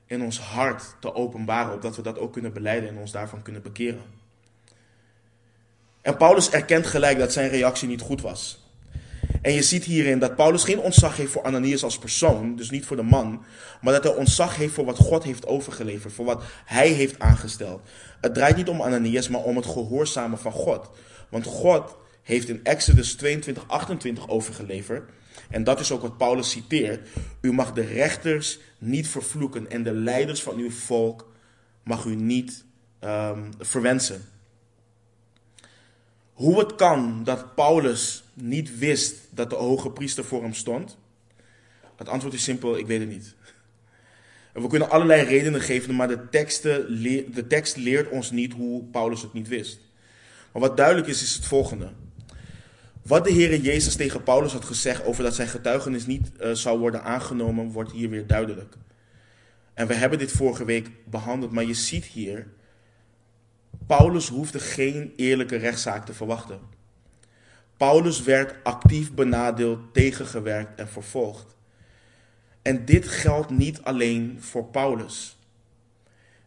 [0.06, 3.62] in ons hart te openbaren, opdat we dat ook kunnen beleiden en ons daarvan kunnen
[3.62, 4.04] bekeren.
[6.02, 8.63] En Paulus erkent gelijk dat zijn reactie niet goed was.
[9.44, 12.86] En je ziet hierin dat Paulus geen ontzag heeft voor Ananias als persoon, dus niet
[12.86, 13.46] voor de man,
[13.82, 17.82] maar dat hij ontzag heeft voor wat God heeft overgeleverd, voor wat hij heeft aangesteld.
[18.22, 20.90] Het draait niet om Ananias, maar om het gehoorzamen van God.
[21.30, 25.10] Want God heeft in Exodus 22, 28 overgeleverd.
[25.50, 27.08] En dat is ook wat Paulus citeert.
[27.42, 31.32] U mag de rechters niet vervloeken en de leiders van uw volk
[31.84, 32.66] mag u niet
[33.02, 34.26] um, verwensen.
[36.34, 40.98] Hoe het kan dat Paulus niet wist dat de hoge priester voor hem stond?
[41.96, 43.36] Het antwoord is simpel, ik weet het niet.
[44.54, 49.22] we kunnen allerlei redenen geven, maar de, teksten, de tekst leert ons niet hoe Paulus
[49.22, 49.80] het niet wist.
[50.52, 51.90] Maar wat duidelijk is, is het volgende.
[53.02, 56.80] Wat de Heer Jezus tegen Paulus had gezegd over dat zijn getuigenis niet uh, zou
[56.80, 58.78] worden aangenomen, wordt hier weer duidelijk.
[59.74, 62.48] En we hebben dit vorige week behandeld, maar je ziet hier,
[63.88, 66.60] Paulus hoefde geen eerlijke rechtszaak te verwachten.
[67.84, 71.56] Paulus werd actief benadeeld, tegengewerkt en vervolgd.
[72.62, 75.38] En dit geldt niet alleen voor Paulus.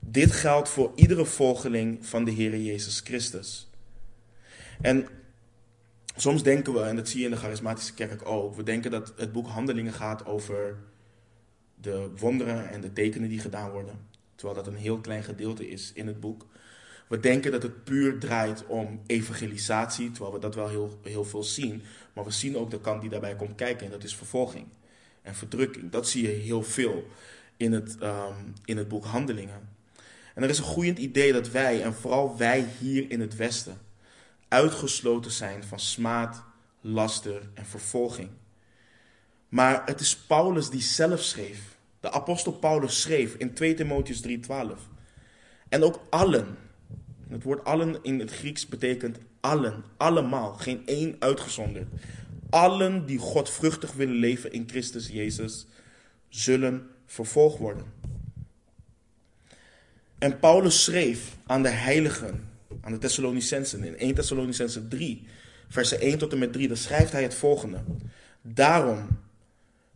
[0.01, 3.71] Dit geldt voor iedere volgeling van de Heer Jezus Christus.
[4.81, 5.07] En
[6.17, 9.13] soms denken we, en dat zie je in de charismatische kerk ook, we denken dat
[9.17, 10.77] het boek Handelingen gaat over
[11.75, 14.09] de wonderen en de tekenen die gedaan worden.
[14.35, 16.47] Terwijl dat een heel klein gedeelte is in het boek.
[17.09, 21.43] We denken dat het puur draait om evangelisatie, terwijl we dat wel heel, heel veel
[21.43, 21.83] zien.
[22.13, 24.67] Maar we zien ook de kant die daarbij komt kijken en dat is vervolging
[25.23, 25.91] en verdrukking.
[25.91, 27.07] Dat zie je heel veel
[27.57, 29.69] in het, um, in het boek Handelingen.
[30.35, 33.79] En er is een groeiend idee dat wij, en vooral wij hier in het Westen,
[34.49, 36.43] uitgesloten zijn van smaad,
[36.81, 38.29] laster en vervolging.
[39.49, 41.77] Maar het is Paulus die zelf schreef.
[42.01, 44.89] De apostel Paulus schreef in 2 Timotheus 3:12.
[45.69, 46.57] En ook allen.
[47.29, 51.89] Het woord allen in het Grieks betekent allen, allemaal, geen één uitgezonderd.
[52.51, 55.67] Allen die godvruchtig willen leven in Christus Jezus,
[56.29, 57.85] zullen vervolgd worden.
[60.19, 62.49] En Paulus schreef aan de heiligen
[62.81, 63.85] aan de Thessalonicensen.
[63.85, 65.27] In 1 Thessalonicensen 3,
[65.69, 67.79] versen 1 tot en met 3, dan schrijft hij het volgende.
[68.43, 69.09] Daarom,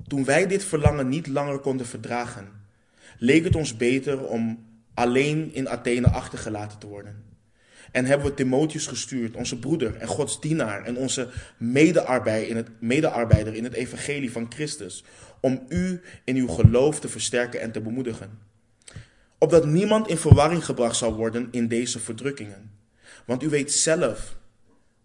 [0.07, 2.49] toen wij dit verlangen niet langer konden verdragen,
[3.19, 7.25] leek het ons beter om alleen in Athene achtergelaten te worden.
[7.93, 12.69] En hebben we Timotheus gestuurd, onze broeder en Gods dienaar en onze medearbeider in, het,
[12.81, 15.05] medearbeider in het evangelie van Christus,
[15.41, 18.39] om u in uw geloof te versterken en te bemoedigen.
[19.39, 22.71] Opdat niemand in verwarring gebracht zal worden in deze verdrukkingen.
[23.25, 24.37] Want u weet zelf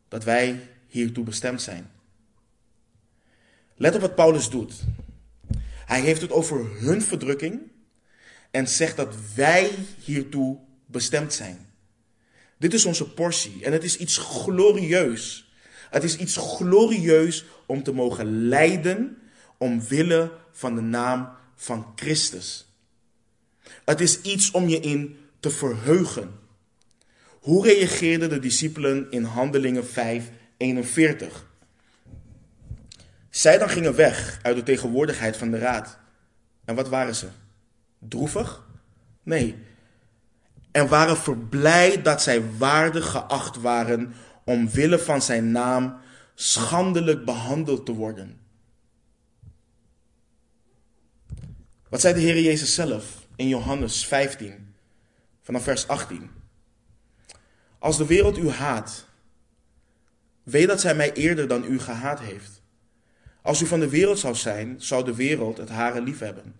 [0.08, 1.92] dat wij hiertoe bestemd zijn.
[3.76, 4.74] Let op wat Paulus doet.
[5.86, 7.62] Hij heeft het over hun verdrukking
[8.56, 9.72] en zegt dat wij
[10.04, 11.70] hiertoe bestemd zijn.
[12.58, 15.54] Dit is onze portie en het is iets glorieus.
[15.90, 19.18] Het is iets glorieus om te mogen lijden
[19.58, 22.66] omwille van de naam van Christus.
[23.86, 26.40] Het is iets om je in te verheugen.
[27.40, 31.46] Hoe reageerden de discipelen in Handelingen 5, 41?
[33.30, 36.00] Zij dan gingen weg uit de tegenwoordigheid van de raad.
[36.66, 37.28] En wat waren ze?
[38.10, 38.68] Droevig?
[39.24, 39.56] Nee.
[40.72, 44.14] En waren verblijd dat zij waardig geacht waren
[44.44, 45.98] omwille van zijn naam
[46.36, 48.40] schandelijk behandeld te worden.
[51.90, 54.76] Wat zei de Heer Jezus zelf in Johannes 15,
[55.42, 56.30] vanaf vers 18?
[57.80, 59.06] Als de wereld u haat,
[60.44, 62.62] weet dat zij mij eerder dan u gehaat heeft.
[63.42, 66.56] Als u van de wereld zou zijn, zou de wereld het hare liefhebben.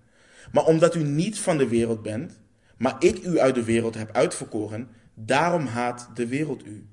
[0.52, 2.40] Maar omdat u niet van de wereld bent,
[2.78, 6.86] maar ik u uit de wereld heb uitverkoren, daarom haat de wereld u.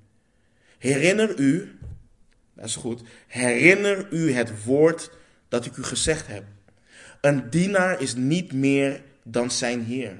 [0.78, 1.78] Herinner u,
[2.54, 5.10] dat is goed, herinner u het woord
[5.48, 6.44] dat ik u gezegd heb.
[7.20, 10.16] Een dienaar is niet meer dan zijn Heer.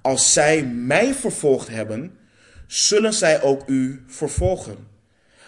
[0.00, 2.18] Als zij mij vervolgd hebben,
[2.66, 4.76] zullen zij ook u vervolgen.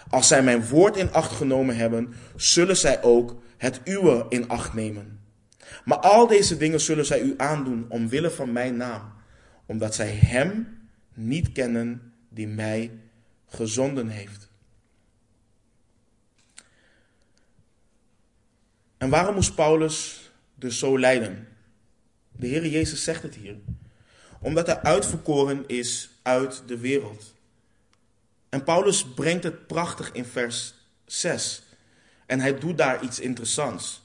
[0.09, 4.73] Als zij mijn woord in acht genomen hebben, zullen zij ook het uwe in acht
[4.73, 5.18] nemen.
[5.85, 9.13] Maar al deze dingen zullen zij u aandoen omwille van mijn naam,
[9.65, 10.79] omdat zij hem
[11.13, 12.91] niet kennen die mij
[13.47, 14.49] gezonden heeft.
[18.97, 21.47] En waarom moest Paulus dus zo lijden.
[22.31, 23.55] De Heer Jezus zegt het hier.
[24.41, 27.33] Omdat hij uitverkoren is uit de wereld.
[28.49, 30.73] En Paulus brengt het prachtig in vers
[31.05, 31.63] 6.
[32.25, 34.01] En hij doet daar iets interessants.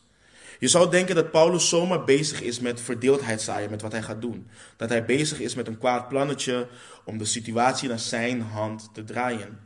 [0.65, 4.21] Je zou denken dat Paulus zomaar bezig is met verdeeldheid zaaien, met wat hij gaat
[4.21, 4.49] doen.
[4.77, 6.69] Dat hij bezig is met een kwaad plannetje
[7.05, 9.59] om de situatie naar zijn hand te draaien.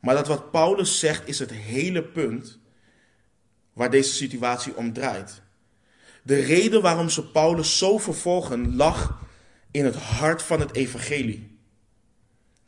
[0.00, 2.58] Maar dat wat Paulus zegt is het hele punt
[3.72, 5.42] waar deze situatie om draait.
[6.22, 9.18] De reden waarom ze Paulus zo vervolgen lag
[9.70, 11.55] in het hart van het evangelie.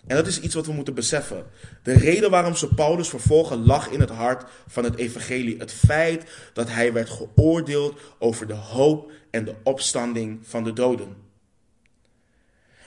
[0.08, 1.46] En dat is iets wat we moeten beseffen.
[1.82, 5.58] De reden waarom ze Paulus vervolgen lag in het hart van het evangelie.
[5.58, 11.16] Het feit dat hij werd geoordeeld over de hoop en de opstanding van de doden.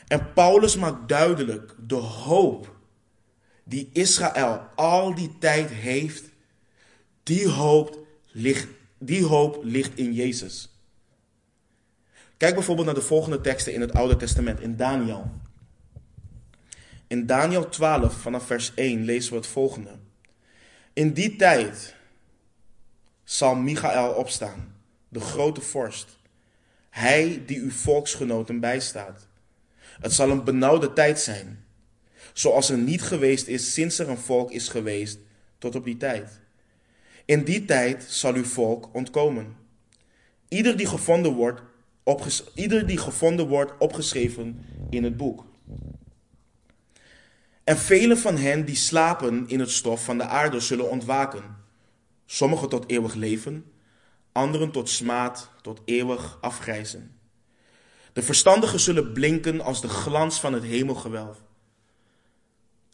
[0.08, 2.76] En Paulus maakt duidelijk de hoop
[3.64, 6.24] die Israël al die tijd heeft,
[7.24, 7.98] die hoop
[8.32, 10.70] ligt, die hoop ligt in Jezus.
[12.38, 15.32] Kijk bijvoorbeeld naar de volgende teksten in het Oude Testament, in Daniel.
[17.12, 19.90] In Daniel 12 vanaf vers 1 lezen we het volgende.
[20.94, 21.96] In die tijd
[23.24, 24.76] zal Michael opstaan,
[25.10, 26.18] de grote vorst,
[26.90, 29.28] hij die uw volksgenoten bijstaat.
[30.00, 31.66] Het zal een benauwde tijd zijn,
[32.34, 35.20] zoals er niet geweest is sinds er een volk is geweest
[35.58, 36.40] tot op die tijd.
[37.26, 39.56] In die tijd zal uw volk ontkomen.
[40.48, 41.62] Ieder die gevonden wordt,
[42.56, 45.50] ieder die gevonden wordt opgeschreven in het boek.
[47.72, 51.58] En vele van hen die slapen in het stof van de aarde zullen ontwaken.
[52.26, 53.72] Sommigen tot eeuwig leven,
[54.32, 57.20] anderen tot smaad, tot eeuwig afgrijzen.
[58.14, 61.38] De verstandigen zullen blinken als de glans van het hemelgewelf.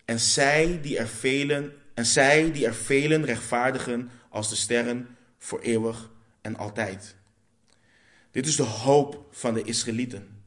[0.06, 5.60] En zij die er velen, en zij die er velen rechtvaardigen als de sterren voor
[5.60, 6.10] eeuwig
[6.42, 7.16] en altijd.
[8.32, 10.44] Dit is de hoop van de Israëlieten.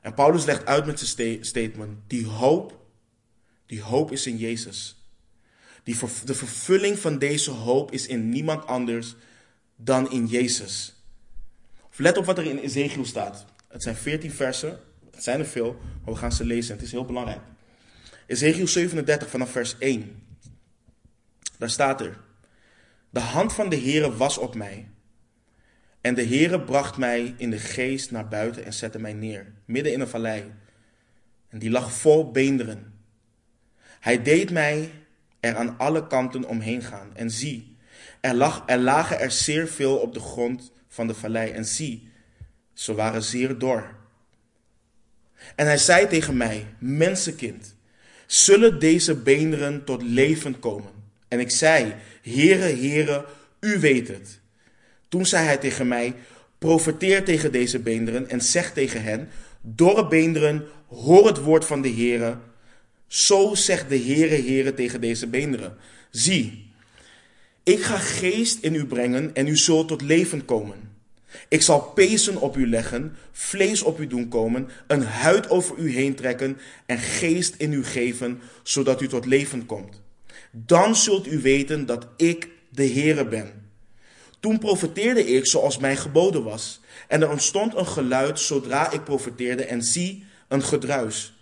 [0.00, 2.76] En Paulus legt uit met zijn statement: die hoop
[3.68, 5.02] die hoop is in Jezus.
[5.82, 9.14] Die de vervulling van deze hoop is in niemand anders
[9.76, 11.02] dan in Jezus.
[11.96, 13.44] Let op wat er in Ezekiel staat.
[13.68, 14.80] Het zijn 14 versen.
[15.10, 16.74] Het zijn er veel, maar we gaan ze lezen.
[16.74, 17.40] Het is heel belangrijk.
[18.26, 20.22] Ezekiel 37 vanaf vers 1.
[21.58, 22.18] Daar staat er.
[23.10, 24.88] De hand van de Heere was op mij.
[26.00, 29.92] En de Heere bracht mij in de geest naar buiten en zette mij neer, midden
[29.92, 30.52] in een vallei.
[31.48, 32.97] En die lag vol beenderen
[34.08, 34.90] hij deed mij
[35.40, 37.10] er aan alle kanten omheen gaan.
[37.14, 37.76] En zie,
[38.20, 41.50] er, lag, er lagen er zeer veel op de grond van de vallei.
[41.50, 42.08] En zie,
[42.72, 43.94] ze waren zeer dor.
[45.54, 47.74] En hij zei tegen mij, mensenkind,
[48.26, 50.92] zullen deze beenderen tot leven komen?
[51.28, 53.26] En ik zei, Heere, Heere,
[53.60, 54.40] u weet het.
[55.08, 56.14] Toen zei hij tegen mij,
[56.58, 59.28] profeteer tegen deze beenderen en zeg tegen hen,
[59.60, 62.36] dorre beenderen, hoor het woord van de Heere.
[63.08, 65.76] Zo zegt de Heere Heere tegen deze beenderen.
[66.10, 66.70] Zie,
[67.62, 70.96] ik ga geest in u brengen en u zult tot leven komen.
[71.48, 75.92] Ik zal pezen op u leggen, vlees op u doen komen, een huid over u
[75.92, 80.00] heen trekken en geest in u geven, zodat u tot leven komt.
[80.50, 83.66] Dan zult u weten dat ik de Heere ben.
[84.40, 86.80] Toen profeteerde ik zoals mij geboden was.
[87.08, 91.37] En er ontstond een geluid zodra ik profeteerde en zie een gedruis.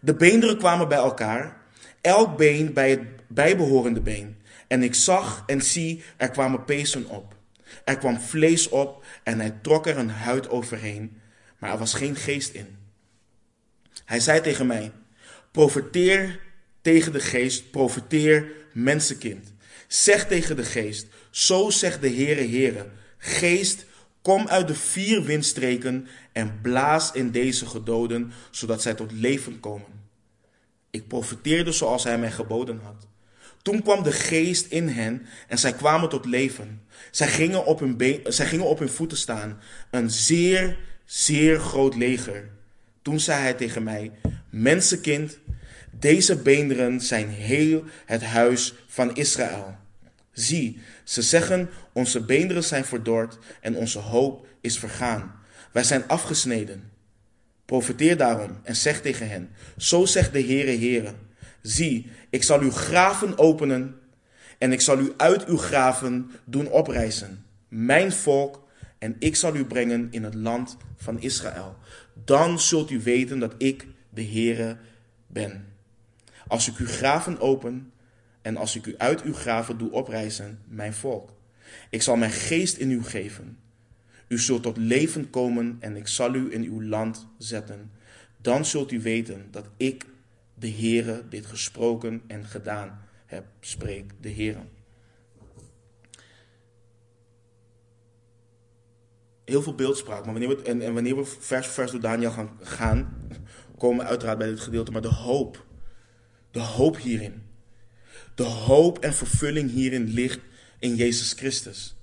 [0.00, 1.56] De beenderen kwamen bij elkaar,
[2.00, 4.36] elk been bij het bijbehorende been.
[4.66, 7.34] En ik zag en zie, er kwamen pezen op.
[7.84, 11.20] Er kwam vlees op en hij trok er een huid overheen,
[11.58, 12.76] maar er was geen geest in.
[14.04, 14.92] Hij zei tegen mij:
[15.50, 16.40] Profeteer
[16.80, 19.52] tegen de geest, profeteer mensenkind.
[19.86, 22.86] Zeg tegen de geest: Zo zegt de Heere Heere:
[23.18, 23.85] Geest,
[24.26, 30.08] kom uit de vier windstreken en blaas in deze gedoden, zodat zij tot leven komen.
[30.90, 33.06] Ik profeteerde zoals hij mij geboden had.
[33.62, 36.82] Toen kwam de geest in hen en zij kwamen tot leven.
[37.10, 39.60] Zij gingen op hun, been, zij gingen op hun voeten staan,
[39.90, 42.48] een zeer, zeer groot leger.
[43.02, 44.12] Toen zei hij tegen mij,
[44.50, 45.38] mensenkind,
[45.90, 49.76] deze beenderen zijn heel het huis van Israël.
[50.36, 55.34] Zie, ze zeggen, onze beenderen zijn verdord en onze hoop is vergaan.
[55.72, 56.90] Wij zijn afgesneden.
[57.64, 61.14] Profeteer daarom en zeg tegen hen, zo zegt de Heere Heere,
[61.62, 64.00] zie, ik zal uw graven openen
[64.58, 68.68] en ik zal u uit uw graven doen oprijzen, mijn volk,
[68.98, 71.76] en ik zal u brengen in het land van Israël.
[72.24, 74.76] Dan zult u weten dat ik de Heere
[75.26, 75.66] ben.
[76.46, 77.92] Als ik uw graven open
[78.46, 81.32] en als ik u uit uw graven doe oprijzen, mijn volk.
[81.90, 83.58] Ik zal mijn geest in u geven
[84.28, 87.90] U zult tot leven komen en ik zal u in uw land zetten.
[88.40, 90.04] Dan zult u weten dat ik,
[90.54, 94.60] de Heere, dit gesproken en gedaan heb, spreekt de Heere.
[99.44, 102.30] Heel veel beeldspraak, maar wanneer we, en, en wanneer we vers voor vers door Daniel
[102.30, 103.28] gaan, gaan,
[103.78, 105.66] komen we uiteraard bij dit gedeelte, maar de hoop,
[106.50, 107.45] de hoop hierin,
[108.36, 110.38] de hoop en vervulling hierin ligt
[110.78, 111.96] in Jezus Christus.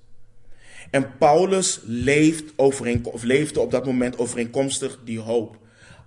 [0.92, 5.58] En Paulus leeft of leefde op dat moment overeenkomstig die hoop.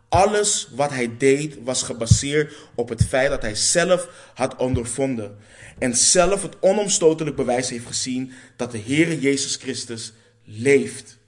[0.09, 5.37] Alles wat hij deed was gebaseerd op het feit dat hij zelf had ondervonden.
[5.79, 10.13] En zelf het onomstotelijk bewijs heeft gezien dat de Heere Jezus Christus
[10.45, 11.19] leeft.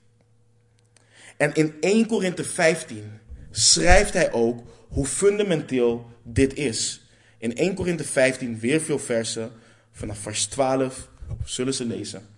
[1.36, 3.20] En in 1 Korinthe 15
[3.50, 7.07] schrijft hij ook hoe fundamenteel dit is.
[7.38, 9.52] In 1 Korinthe 15 weer veel versen,
[9.92, 11.08] vanaf vers 12
[11.44, 12.28] zullen ze lezen.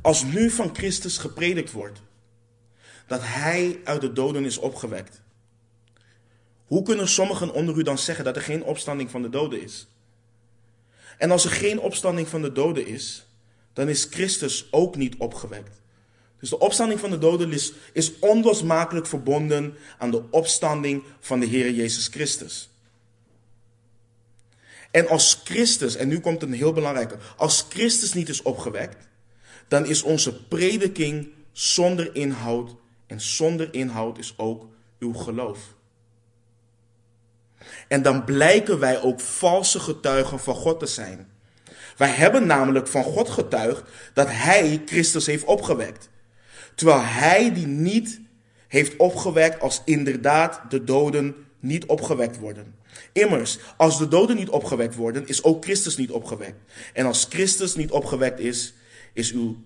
[0.00, 2.00] Als nu van Christus gepredikt wordt
[3.06, 5.20] dat hij uit de doden is opgewekt,
[6.64, 9.86] hoe kunnen sommigen onder u dan zeggen dat er geen opstanding van de doden is?
[11.18, 13.26] En als er geen opstanding van de doden is,
[13.72, 15.80] dan is Christus ook niet opgewekt.
[16.40, 21.46] Dus de opstanding van de doden is, is onlosmakelijk verbonden aan de opstanding van de
[21.46, 22.68] Heer Jezus Christus.
[24.96, 29.08] En als Christus, en nu komt een heel belangrijke, als Christus niet is opgewekt,
[29.68, 32.74] dan is onze prediking zonder inhoud.
[33.06, 34.68] En zonder inhoud is ook
[34.98, 35.58] uw geloof.
[37.88, 41.28] En dan blijken wij ook valse getuigen van God te zijn.
[41.96, 43.82] Wij hebben namelijk van God getuigd
[44.12, 46.08] dat Hij Christus heeft opgewekt.
[46.74, 48.20] Terwijl Hij die niet
[48.68, 52.74] heeft opgewekt als inderdaad de doden niet opgewekt worden.
[53.12, 56.60] Immers, als de doden niet opgewekt worden, is ook Christus niet opgewekt.
[56.92, 58.74] En als Christus niet opgewekt is,
[59.12, 59.56] is uw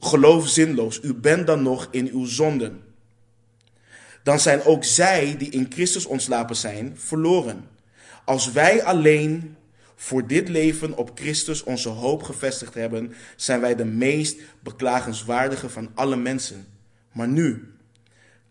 [0.00, 1.00] geloof zinloos.
[1.02, 2.82] U bent dan nog in uw zonden.
[4.22, 7.68] Dan zijn ook zij die in Christus ontslapen zijn, verloren.
[8.24, 9.56] Als wij alleen
[9.96, 15.90] voor dit leven op Christus onze hoop gevestigd hebben, zijn wij de meest beklagenswaardige van
[15.94, 16.66] alle mensen.
[17.12, 17.74] Maar nu,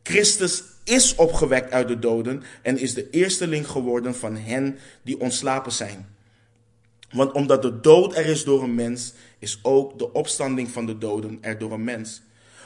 [0.03, 5.71] Christus is opgewekt uit de doden en is de eersteling geworden van hen die ontslapen
[5.71, 6.15] zijn.
[7.11, 10.97] Want omdat de dood er is door een mens, is ook de opstanding van de
[10.97, 12.21] doden er door een mens.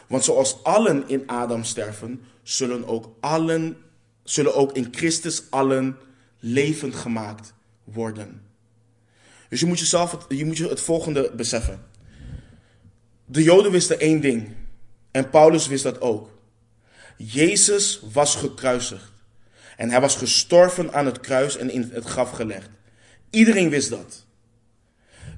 [0.08, 3.78] Want zoals allen in Adam sterven, zullen ook, allen,
[4.24, 5.98] zullen ook in Christus allen
[6.40, 8.42] levend gemaakt worden.
[9.50, 11.86] Dus je moet jezelf je moet je het volgende beseffen.
[13.26, 14.56] De Joden wisten één ding.
[15.12, 16.30] En Paulus wist dat ook.
[17.18, 19.12] Jezus was gekruisigd.
[19.78, 22.70] En hij was gestorven aan het kruis en in het graf gelegd.
[23.30, 24.26] Iedereen wist dat.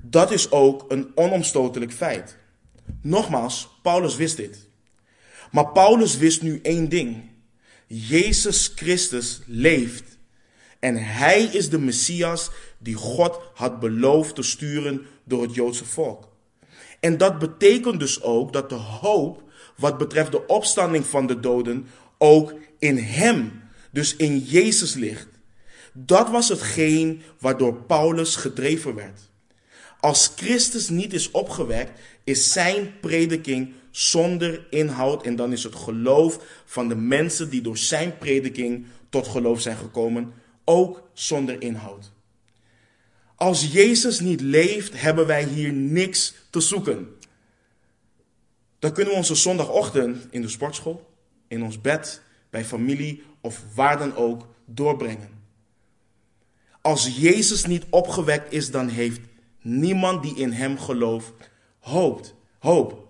[0.01, 2.37] Dat is ook een onomstotelijk feit.
[3.01, 4.67] Nogmaals, Paulus wist dit.
[5.51, 7.29] Maar Paulus wist nu één ding.
[7.87, 10.17] Jezus Christus leeft.
[10.79, 16.35] En hij is de Messias die God had beloofd te sturen door het Joodse volk.
[16.99, 19.43] En dat betekent dus ook dat de hoop
[19.77, 23.61] wat betreft de opstanding van de doden ook in Hem,
[23.91, 25.27] dus in Jezus ligt.
[25.93, 29.19] Dat was hetgeen waardoor Paulus gedreven werd.
[29.99, 36.39] Als Christus niet is opgewekt, is zijn prediking zonder inhoud en dan is het geloof
[36.65, 40.33] van de mensen die door zijn prediking tot geloof zijn gekomen
[40.65, 42.11] ook zonder inhoud.
[43.35, 47.16] Als Jezus niet leeft, hebben wij hier niks te zoeken.
[48.79, 51.09] Dan kunnen we onze zondagochtend in de sportschool,
[51.47, 55.29] in ons bed, bij familie of waar dan ook doorbrengen.
[56.81, 59.19] Als Jezus niet opgewekt is, dan heeft
[59.61, 61.33] niemand die in hem gelooft
[61.79, 63.07] hoopt, hoop.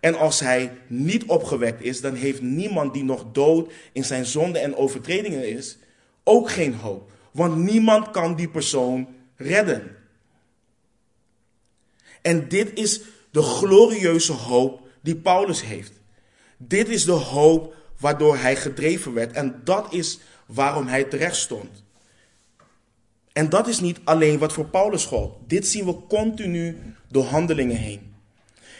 [0.00, 4.58] En als hij niet opgewekt is, dan heeft niemand die nog dood in zijn zonde
[4.58, 5.78] en overtredingen is,
[6.24, 7.10] ook geen hoop.
[7.30, 9.96] Want niemand kan die persoon redden.
[12.22, 13.00] En dit is
[13.30, 15.92] de glorieuze hoop die Paulus heeft.
[16.56, 19.32] Dit is de hoop waardoor hij gedreven werd.
[19.32, 21.84] En dat is waarom hij terecht stond.
[23.32, 25.36] En dat is niet alleen wat voor Paulus gold.
[25.46, 26.76] Dit zien we continu
[27.08, 28.14] door handelingen heen.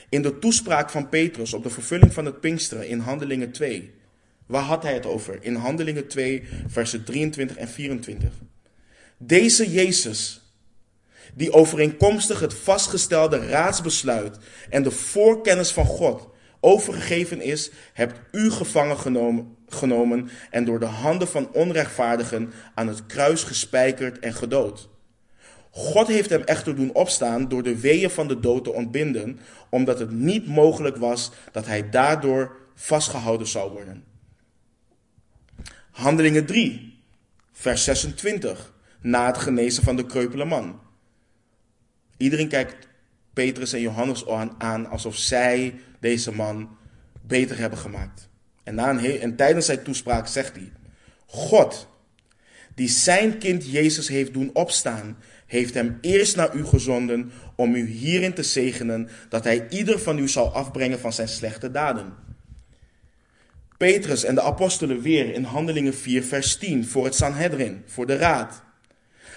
[0.09, 3.95] In de toespraak van Petrus op de vervulling van het Pinksteren in Handelingen 2.
[4.47, 5.39] Waar had hij het over?
[5.41, 8.31] In Handelingen 2, versen 23 en 24.
[9.19, 10.44] Deze Jezus,
[11.35, 14.39] die overeenkomstig het vastgestelde raadsbesluit
[14.71, 16.29] en de voorkennis van God
[16.61, 23.07] overgegeven is, hebt u gevangen genomen, genomen en door de handen van onrechtvaardigen aan het
[23.07, 24.89] kruis gespijkerd en gedood.
[25.71, 29.99] God heeft hem echter doen opstaan door de weeën van de dood te ontbinden, omdat
[29.99, 34.05] het niet mogelijk was dat hij daardoor vastgehouden zou worden.
[35.91, 37.03] Handelingen 3,
[37.53, 40.81] vers 26, na het genezen van de kreupele man.
[42.17, 42.89] Iedereen kijkt
[43.33, 44.27] Petrus en Johannes
[44.59, 46.77] aan alsof zij deze man
[47.23, 48.29] beter hebben gemaakt.
[48.63, 50.73] En, na een en tijdens zijn toespraak zegt hij:
[51.27, 51.89] God,
[52.75, 57.87] die zijn kind Jezus heeft doen opstaan, heeft hem eerst naar u gezonden om u
[57.87, 62.13] hierin te zegenen dat hij ieder van u zal afbrengen van zijn slechte daden.
[63.77, 68.17] Petrus en de apostelen weer in Handelingen 4, vers 10 voor het Sanhedrin, voor de
[68.17, 68.63] raad.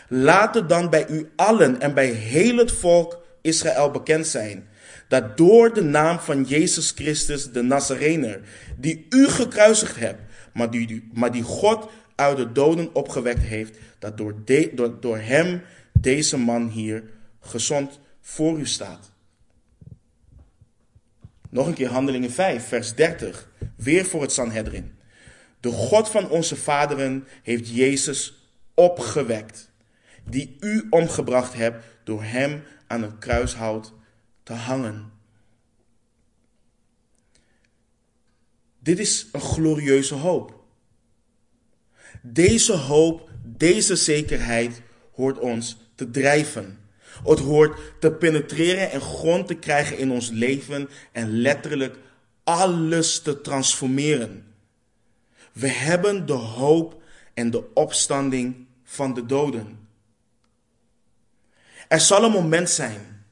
[0.07, 4.67] Laat het dan bij u allen en bij heel het volk Israël bekend zijn
[5.07, 8.41] dat door de naam van Jezus Christus de Nazarener,
[8.77, 10.21] die u gekruisigd hebt,
[10.53, 14.35] maar die, maar die God uit de doden opgewekt heeft, dat door,
[14.73, 15.61] door, door hem
[15.93, 17.03] deze man hier
[17.39, 19.11] gezond voor u staat.
[21.49, 24.95] Nog een keer Handelingen 5, vers 30, weer voor het Sanhedrin.
[25.59, 29.66] De God van onze vaderen heeft Jezus opgewekt,
[30.30, 33.93] die u omgebracht hebt door hem aan een kruishout
[34.43, 35.11] te hangen.
[38.80, 40.63] Dit is een glorieuze hoop.
[42.21, 46.80] Deze hoop, deze zekerheid hoort ons te drijven.
[47.23, 51.97] Het hoort te penetreren en grond te krijgen in ons leven en letterlijk
[52.43, 54.45] alles te transformeren.
[55.51, 57.01] We hebben de hoop
[57.34, 59.86] en de opstanding van de doden.
[61.88, 63.25] Er zal een moment zijn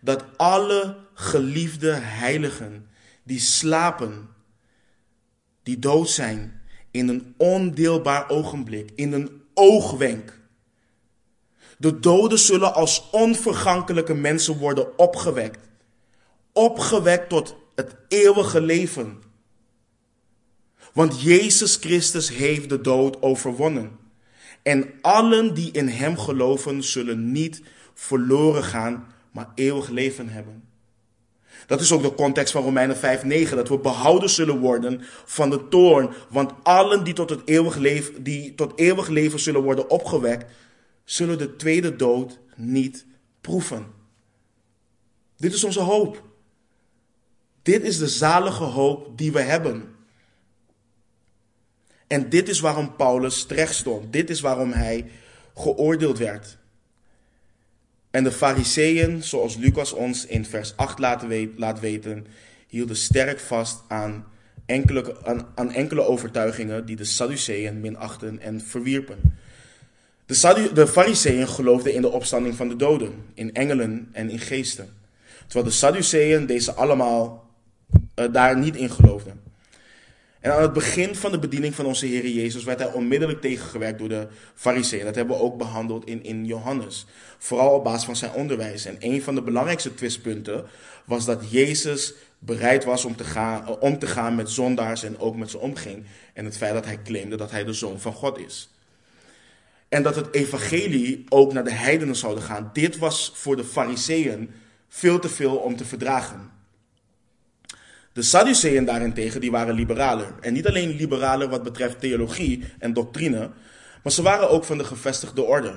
[0.00, 2.88] dat alle geliefde heiligen
[3.22, 4.28] die slapen,
[5.62, 6.60] die dood zijn,
[6.90, 10.40] in een ondeelbaar ogenblik, in een oogwenk.
[11.78, 15.68] De doden zullen als onvergankelijke mensen worden opgewekt.
[16.52, 19.22] Opgewekt tot het eeuwige leven.
[20.92, 23.98] Want Jezus Christus heeft de dood overwonnen.
[24.62, 27.62] En allen die in Hem geloven zullen niet
[27.98, 30.64] verloren gaan, maar eeuwig leven hebben.
[31.66, 35.68] Dat is ook de context van Romeinen 5:9, dat we behouden zullen worden van de
[35.68, 40.50] toorn, want allen die tot, het eeuwig leven, die tot eeuwig leven zullen worden opgewekt,
[41.04, 43.06] zullen de tweede dood niet
[43.40, 43.86] proeven.
[45.36, 46.22] Dit is onze hoop.
[47.62, 49.94] Dit is de zalige hoop die we hebben.
[52.06, 54.12] En dit is waarom Paulus terecht stond.
[54.12, 55.10] Dit is waarom hij
[55.54, 56.57] geoordeeld werd.
[58.10, 60.98] En de fariseeën, zoals Lucas ons in vers 8
[61.56, 62.26] laat weten,
[62.66, 64.26] hielden sterk vast aan
[64.66, 65.16] enkele,
[65.54, 69.38] aan, enkele overtuigingen die de Sadduceeën minachten en verwierpen.
[70.26, 74.88] De, de fariseeën geloofden in de opstanding van de doden, in engelen en in geesten.
[75.46, 77.50] Terwijl de Sadduceeën deze allemaal
[78.14, 79.47] uh, daar niet in geloofden.
[80.40, 83.98] En aan het begin van de bediening van onze Heer Jezus werd hij onmiddellijk tegengewerkt
[83.98, 85.04] door de fariseeën.
[85.04, 87.06] Dat hebben we ook behandeld in, in Johannes.
[87.38, 88.84] Vooral op basis van zijn onderwijs.
[88.84, 90.66] En een van de belangrijkste twistpunten
[91.04, 95.18] was dat Jezus bereid was om te, gaan, eh, om te gaan met zondaars en
[95.18, 96.04] ook met ze omging.
[96.32, 98.70] En het feit dat hij claimde dat hij de zoon van God is.
[99.88, 102.70] En dat het evangelie ook naar de heidenen zou gaan.
[102.72, 104.50] Dit was voor de fariseeën
[104.88, 106.57] veel te veel om te verdragen.
[108.18, 110.34] De Sadduceeën daarentegen, die waren liberaler.
[110.40, 113.50] En niet alleen liberaler wat betreft theologie en doctrine,
[114.02, 115.74] maar ze waren ook van de gevestigde orde.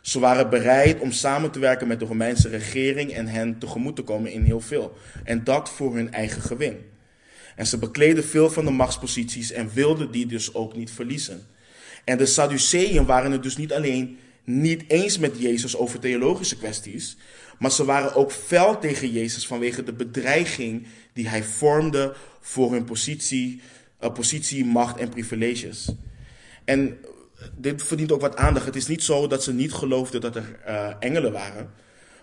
[0.00, 4.02] Ze waren bereid om samen te werken met de Romeinse regering en hen tegemoet te
[4.02, 4.96] komen in heel veel.
[5.24, 6.76] En dat voor hun eigen gewin.
[7.56, 11.46] En ze bekleden veel van de machtsposities en wilden die dus ook niet verliezen.
[12.04, 17.16] En de Sadduceeën waren het dus niet alleen niet eens met Jezus over theologische kwesties,
[17.60, 22.84] maar ze waren ook fel tegen Jezus vanwege de bedreiging die hij vormde voor hun
[22.84, 23.60] positie,
[24.02, 25.92] uh, positie macht en privileges.
[26.64, 26.98] En
[27.56, 28.66] dit verdient ook wat aandacht.
[28.66, 31.70] Het is niet zo dat ze niet geloofden dat er uh, engelen waren.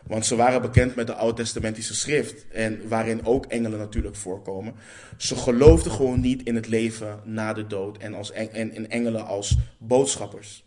[0.04, 2.46] Want ze waren bekend met de Oud-testamentische schrift.
[2.48, 4.74] En waarin ook engelen natuurlijk voorkomen.
[5.18, 7.98] Ze geloofden gewoon niet in het leven na de dood.
[7.98, 10.66] En, als en in engelen als boodschappers.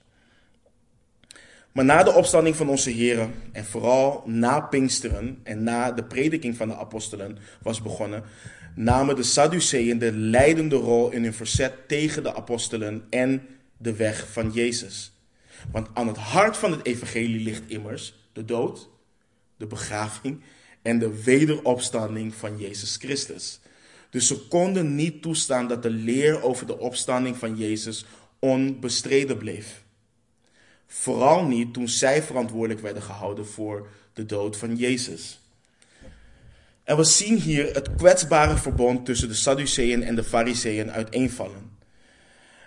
[1.72, 6.56] Maar na de opstanding van onze heren en vooral na Pinksteren en na de prediking
[6.56, 8.24] van de apostelen was begonnen,
[8.74, 13.46] namen de Sadduceeën de leidende rol in hun verzet tegen de apostelen en
[13.76, 15.12] de weg van Jezus.
[15.72, 18.88] Want aan het hart van het evangelie ligt immers de dood,
[19.56, 20.40] de begraving
[20.82, 23.60] en de wederopstanding van Jezus Christus.
[24.10, 28.04] Dus ze konden niet toestaan dat de leer over de opstanding van Jezus
[28.38, 29.82] onbestreden bleef.
[30.92, 35.40] Vooral niet toen zij verantwoordelijk werden gehouden voor de dood van Jezus.
[36.84, 41.70] En we zien hier het kwetsbare verbond tussen de Sadduceeën en de Fariseeën uiteenvallen.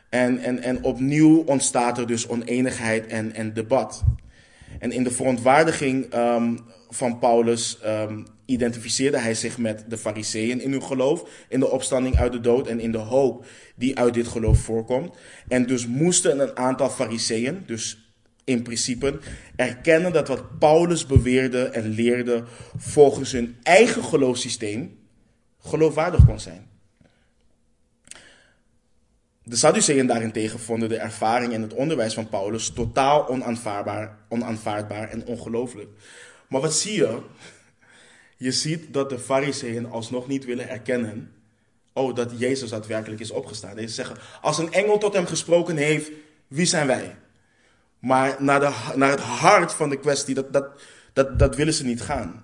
[0.10, 4.04] En, en, en opnieuw ontstaat er dus oneenigheid en, en debat.
[4.80, 6.60] En in de verontwaardiging um,
[6.90, 12.18] van Paulus um, identificeerde hij zich met de Fariseeën in hun geloof, in de opstanding
[12.18, 13.46] uit de dood en in de hoop
[13.76, 15.16] die uit dit geloof voorkomt.
[15.48, 18.03] En dus moesten een aantal Fariseeën, dus
[18.44, 19.20] in principe,
[19.56, 22.44] erkennen dat wat Paulus beweerde en leerde
[22.78, 25.00] volgens hun eigen geloofssysteem
[25.60, 26.72] geloofwaardig kon zijn.
[29.44, 35.26] De Sadduceeën daarentegen vonden de ervaring en het onderwijs van Paulus totaal onaanvaardbaar, onaanvaardbaar en
[35.26, 35.90] ongelooflijk.
[36.48, 37.20] Maar wat zie je?
[38.38, 41.32] Je ziet dat de Fariseeën alsnog niet willen erkennen
[41.94, 43.76] oh, dat Jezus daadwerkelijk is opgestaan.
[43.76, 46.12] Deze zeggen, als een engel tot hem gesproken heeft,
[46.48, 47.16] wie zijn wij?
[48.04, 50.68] Maar naar, naar het hart van de kwestie, dat, dat,
[51.14, 52.44] dat, dat willen ze niet gaan.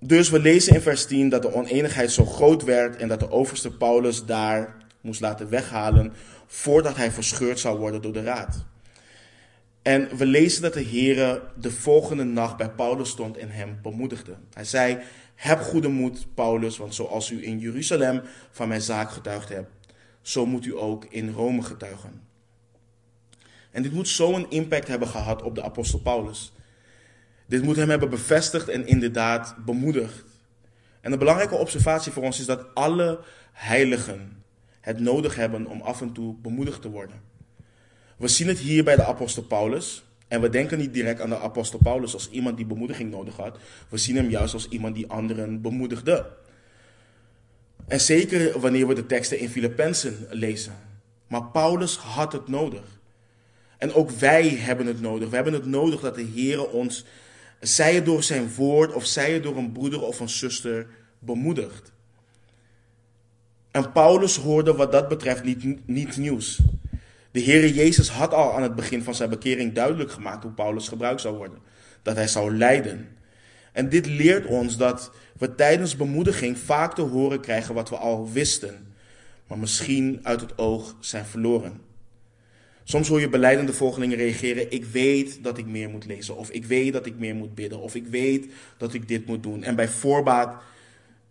[0.00, 3.30] Dus we lezen in vers 10 dat de oneenigheid zo groot werd en dat de
[3.30, 6.12] overste Paulus daar moest laten weghalen
[6.46, 8.64] voordat hij verscheurd zou worden door de raad.
[9.82, 14.34] En we lezen dat de Heere de volgende nacht bij Paulus stond en hem bemoedigde.
[14.52, 14.98] Hij zei,
[15.34, 19.70] heb goede moed, Paulus, want zoals u in Jeruzalem van mijn zaak getuigd hebt,
[20.22, 22.25] zo moet u ook in Rome getuigen.
[23.76, 26.52] En dit moet zo'n impact hebben gehad op de apostel Paulus.
[27.46, 30.24] Dit moet hem hebben bevestigd en inderdaad bemoedigd.
[31.00, 33.20] En een belangrijke observatie voor ons is dat alle
[33.52, 34.42] heiligen
[34.80, 37.20] het nodig hebben om af en toe bemoedigd te worden.
[38.16, 40.04] We zien het hier bij de apostel Paulus.
[40.28, 43.58] En we denken niet direct aan de apostel Paulus als iemand die bemoediging nodig had.
[43.88, 46.32] We zien hem juist als iemand die anderen bemoedigde.
[47.86, 50.74] En zeker wanneer we de teksten in Filippenzen lezen.
[51.26, 52.95] Maar Paulus had het nodig.
[53.78, 55.28] En ook wij hebben het nodig.
[55.28, 57.04] We hebben het nodig dat de Heer ons,
[57.60, 60.86] zij het door zijn woord of zij het door een broeder of een zuster,
[61.18, 61.92] bemoedigt.
[63.70, 66.60] En Paulus hoorde wat dat betreft niet, niet nieuws.
[67.30, 70.88] De Heere Jezus had al aan het begin van zijn bekering duidelijk gemaakt hoe Paulus
[70.88, 71.58] gebruikt zou worden.
[72.02, 73.08] Dat hij zou lijden.
[73.72, 78.32] En dit leert ons dat we tijdens bemoediging vaak te horen krijgen wat we al
[78.32, 78.94] wisten,
[79.46, 81.80] maar misschien uit het oog zijn verloren.
[82.88, 86.64] Soms hoor je beleidende volgelingen reageren: Ik weet dat ik meer moet lezen, of ik
[86.64, 89.62] weet dat ik meer moet bidden, of ik weet dat ik dit moet doen.
[89.62, 90.62] En bij voorbaat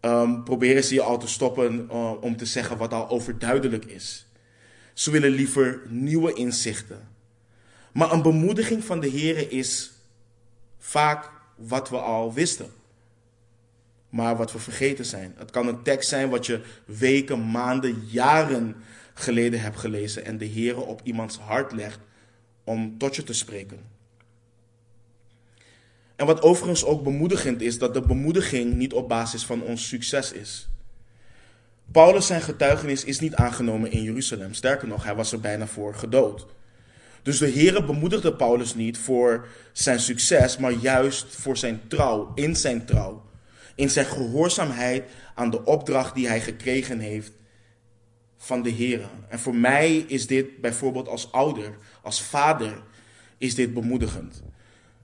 [0.01, 4.25] um, proberen ze je al te stoppen uh, om te zeggen wat al overduidelijk is.
[4.93, 7.07] Ze willen liever nieuwe inzichten.
[7.91, 9.91] Maar een bemoediging van de Heer is
[10.79, 12.69] vaak wat we al wisten.
[14.09, 15.33] Maar wat we vergeten zijn.
[15.37, 18.75] Het kan een tekst zijn wat je weken, maanden, jaren
[19.18, 21.99] geleden hebt gelezen en de Heer op iemands hart legt
[22.63, 23.80] om tot je te spreken.
[26.16, 30.32] En wat overigens ook bemoedigend is, dat de bemoediging niet op basis van ons succes
[30.32, 30.68] is.
[31.91, 34.53] Paulus zijn getuigenis is niet aangenomen in Jeruzalem.
[34.53, 36.45] Sterker nog, hij was er bijna voor gedood.
[37.22, 42.55] Dus de Heere bemoedigde Paulus niet voor zijn succes, maar juist voor zijn trouw, in
[42.55, 43.24] zijn trouw.
[43.76, 45.03] In zijn gehoorzaamheid
[45.36, 47.32] aan de opdracht die hij gekregen heeft
[48.45, 49.05] van de Heere.
[49.27, 52.83] En voor mij is dit bijvoorbeeld als ouder, als vader,
[53.37, 54.43] is dit bemoedigend.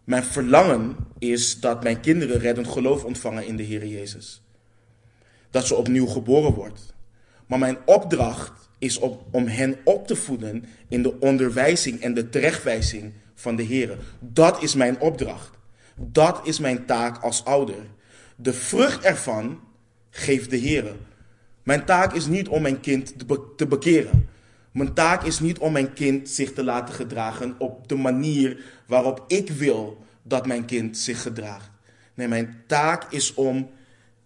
[0.04, 4.42] Mijn verlangen is dat mijn kinderen reddend geloof ontvangen in de Heer Jezus.
[5.50, 6.94] Dat ze opnieuw geboren wordt.
[7.46, 9.00] Maar mijn opdracht is
[9.32, 13.98] om hen op te voeden in de onderwijzing en de terechtwijzing van de Heer.
[14.20, 15.58] Dat is mijn opdracht.
[15.96, 17.86] Dat is mijn taak als ouder.
[18.36, 19.60] De vrucht ervan
[20.10, 20.96] geeft de Heer.
[21.64, 23.14] Mijn taak is niet om mijn kind
[23.58, 24.30] te bekeren.
[24.72, 29.24] Mijn taak is niet om mijn kind zich te laten gedragen op de manier waarop
[29.28, 31.70] ik wil dat mijn kind zich gedraagt.
[32.14, 33.70] Nee, mijn taak is om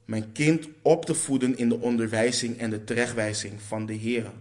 [0.05, 4.31] mijn kind op te voeden in de onderwijzing en de terechtwijzing van de Heer.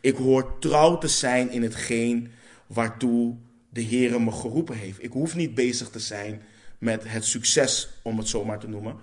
[0.00, 2.30] Ik hoor trouw te zijn in hetgeen
[2.66, 3.36] waartoe
[3.68, 5.02] de Heer me geroepen heeft.
[5.02, 6.42] Ik hoef niet bezig te zijn
[6.78, 8.96] met het succes, om het zo maar te noemen.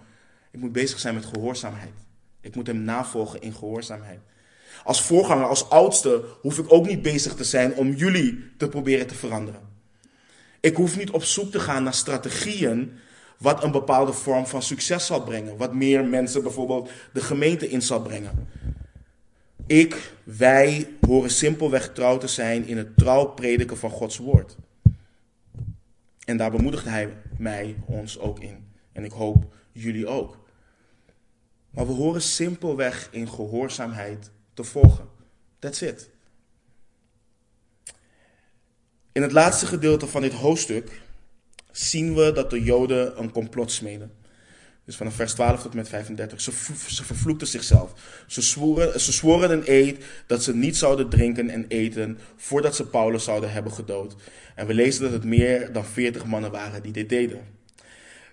[0.51, 2.06] Ik moet bezig zijn met gehoorzaamheid.
[2.47, 4.19] Ik moet hem navolgen in gehoorzaamheid.
[4.83, 9.07] Als voorganger, als oudste, hoef ik ook niet bezig te zijn om jullie te proberen
[9.07, 9.61] te veranderen.
[10.59, 12.91] Ik hoef niet op zoek te gaan naar strategieën
[13.37, 15.57] wat een bepaalde vorm van succes zal brengen.
[15.57, 18.47] Wat meer mensen bijvoorbeeld de gemeente in zal brengen.
[19.65, 24.55] Ik, wij horen simpelweg trouw te zijn in het trouw prediken van Gods woord.
[26.25, 28.67] En daar bemoedigt hij mij, ons ook in.
[28.91, 30.45] En ik hoop jullie ook.
[31.69, 35.09] Maar we horen simpelweg in gehoorzaamheid te volgen.
[35.59, 36.09] That's it.
[39.11, 41.01] In het laatste gedeelte van dit hoofdstuk
[41.71, 44.11] zien we dat de Joden een complot smeden.
[44.87, 46.41] Dus vanaf vers 12 tot met 35.
[46.41, 46.51] Ze,
[47.03, 47.93] vervloekten zichzelf.
[48.27, 52.87] Ze zwoeren, ze zworen een eed dat ze niet zouden drinken en eten voordat ze
[52.87, 54.15] Paulus zouden hebben gedood.
[54.55, 57.41] En we lezen dat het meer dan 40 mannen waren die dit deden.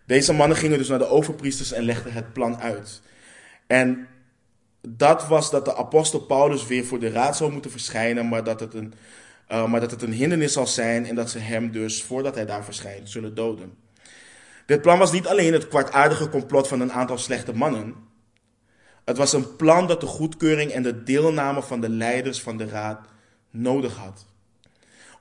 [0.06, 3.02] Deze mannen gingen dus naar de overpriesters en legden het plan uit.
[3.66, 4.08] En
[4.88, 8.60] dat was dat de apostel Paulus weer voor de raad zou moeten verschijnen, maar dat
[8.60, 8.94] het een,
[9.48, 12.46] uh, maar dat het een hindernis zal zijn en dat ze hem dus, voordat hij
[12.46, 13.74] daar verschijnt, zullen doden.
[14.66, 17.94] Dit plan was niet alleen het kwartaardige complot van een aantal slechte mannen.
[19.04, 22.68] Het was een plan dat de goedkeuring en de deelname van de leiders van de
[22.68, 23.00] raad
[23.50, 24.26] nodig had.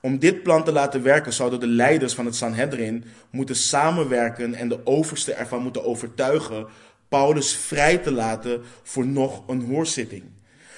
[0.00, 4.68] Om dit plan te laten werken zouden de leiders van het Sanhedrin moeten samenwerken en
[4.68, 6.66] de overste ervan moeten overtuigen
[7.14, 10.22] Paulus vrij te laten voor nog een hoorzitting.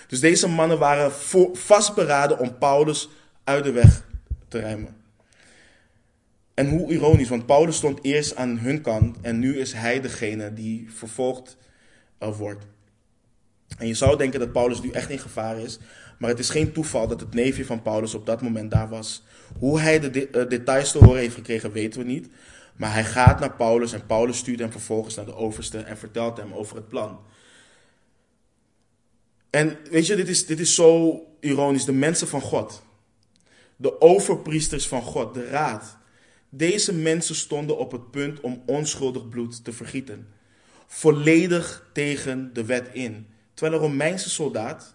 [0.06, 1.12] Dus deze mannen waren
[1.52, 3.08] vastberaden om Paulus
[3.44, 4.02] uit de weg
[4.48, 4.96] te ruimen.
[6.54, 10.52] En hoe ironisch, want Paulus stond eerst aan hun kant en nu is hij degene
[10.52, 11.56] die vervolgd
[12.20, 12.66] uh, wordt.
[13.78, 15.78] En je zou denken dat Paulus nu echt in gevaar is,
[16.18, 19.24] maar het is geen toeval dat het neefje van Paulus op dat moment daar was.
[19.58, 22.28] Hoe hij de uh, details te horen heeft gekregen, weten we niet.
[22.76, 26.36] Maar hij gaat naar Paulus en Paulus stuurt hem vervolgens naar de overste en vertelt
[26.36, 27.20] hem over het plan.
[29.50, 31.84] En weet je, dit is, dit is zo ironisch.
[31.84, 32.82] De mensen van God,
[33.76, 35.96] de overpriesters van God, de raad.
[36.48, 40.28] Deze mensen stonden op het punt om onschuldig bloed te vergieten.
[40.86, 43.26] Volledig tegen de wet in.
[43.54, 44.94] Terwijl een Romeinse soldaat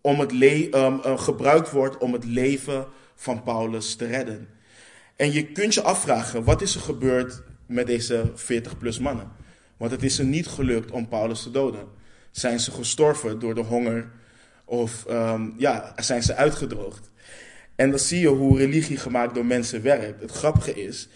[0.00, 4.48] om het um, gebruikt wordt om het leven van Paulus te redden.
[5.16, 9.32] En je kunt je afvragen, wat is er gebeurd met deze 40 plus mannen?
[9.76, 11.86] Want het is er niet gelukt om Paulus te doden.
[12.30, 14.10] Zijn ze gestorven door de honger
[14.64, 17.10] of um, ja, zijn ze uitgedroogd?
[17.74, 20.20] En dan zie je hoe religie gemaakt door mensen werkt.
[20.20, 21.08] Het grappige is,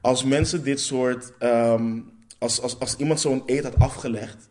[0.00, 4.48] als mensen dit soort, um, als, als, als iemand zo'n eed had afgelegd,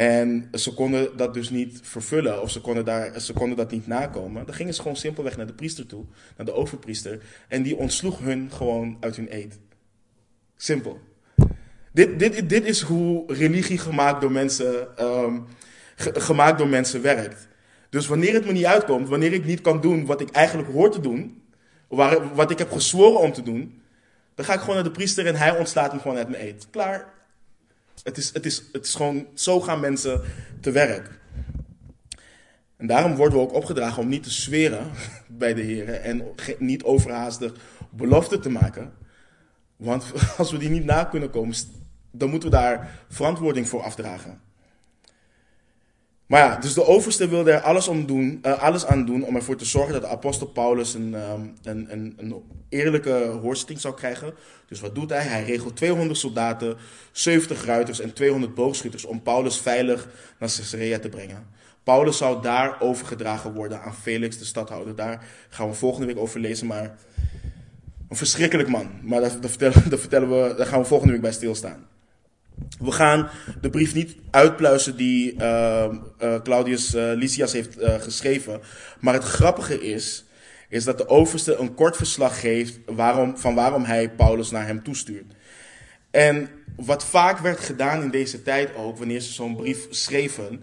[0.00, 3.86] en ze konden dat dus niet vervullen of ze konden, daar, ze konden dat niet
[3.86, 4.46] nakomen.
[4.46, 6.04] Dan gingen ze gewoon simpelweg naar de priester toe,
[6.36, 7.22] naar de overpriester.
[7.48, 9.58] En die ontsloeg hun gewoon uit hun eed.
[10.56, 11.00] Simpel.
[11.92, 15.46] Dit, dit, dit is hoe religie gemaakt door, mensen, um,
[15.96, 17.48] gemaakt door mensen werkt.
[17.90, 20.90] Dus wanneer het me niet uitkomt, wanneer ik niet kan doen wat ik eigenlijk hoor
[20.90, 21.42] te doen,
[22.34, 23.82] wat ik heb gezworen om te doen,
[24.34, 26.66] dan ga ik gewoon naar de priester en hij ontslaat me gewoon uit mijn eed.
[26.70, 27.19] Klaar,
[28.02, 30.22] het is, het, is, het is gewoon, zo gaan mensen
[30.60, 31.18] te werk.
[32.76, 34.90] En daarom worden we ook opgedragen om niet te zweren
[35.28, 36.22] bij de Heer en
[36.58, 37.52] niet overhaastig
[37.90, 38.92] beloften te maken.
[39.76, 41.56] Want als we die niet na kunnen komen,
[42.10, 44.40] dan moeten we daar verantwoording voor afdragen.
[46.30, 49.36] Maar ja, dus de overste wilde er alles, om doen, uh, alles aan doen om
[49.36, 53.94] ervoor te zorgen dat de apostel Paulus een, um, een, een, een, eerlijke hoorzitting zou
[53.94, 54.34] krijgen.
[54.68, 55.22] Dus wat doet hij?
[55.22, 56.76] Hij regelt 200 soldaten,
[57.12, 60.08] 70 ruiters en 200 boogschutters om Paulus veilig
[60.38, 61.46] naar Caesarea te brengen.
[61.82, 64.96] Paulus zou daar overgedragen worden aan Felix, de stadhouder.
[64.96, 66.96] Daar gaan we volgende week over lezen, maar
[68.08, 68.90] een verschrikkelijk man.
[69.02, 71.89] Maar daar, vertellen, vertellen we, daar gaan we volgende week bij stilstaan.
[72.78, 73.28] We gaan
[73.60, 75.86] de brief niet uitpluizen die uh,
[76.22, 78.60] uh, Claudius uh, heeft geschreven.
[79.00, 80.24] Maar het grappige is,
[80.68, 84.82] is dat de overste een kort verslag geeft waarom, van waarom hij Paulus naar hem
[84.82, 85.32] toestuurt.
[86.10, 90.62] En wat vaak werd gedaan in deze tijd ook, wanneer ze zo'n brief schreven,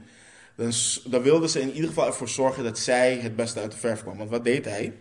[0.55, 0.71] dan,
[1.05, 4.01] dan wilden ze in ieder geval ervoor zorgen dat zij het beste uit de verf
[4.01, 4.17] kwam.
[4.17, 4.93] Want wat deed hij?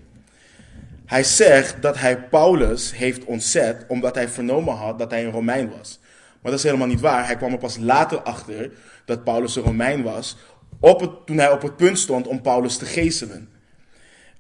[1.07, 5.70] Hij zegt dat hij Paulus heeft ontzet omdat hij vernomen had dat hij een Romein
[5.76, 5.99] was.
[6.43, 7.26] Maar dat is helemaal niet waar.
[7.26, 8.72] Hij kwam er pas later achter
[9.05, 10.37] dat Paulus een Romein was.
[10.80, 13.49] Op het, toen hij op het punt stond om Paulus te geestelen.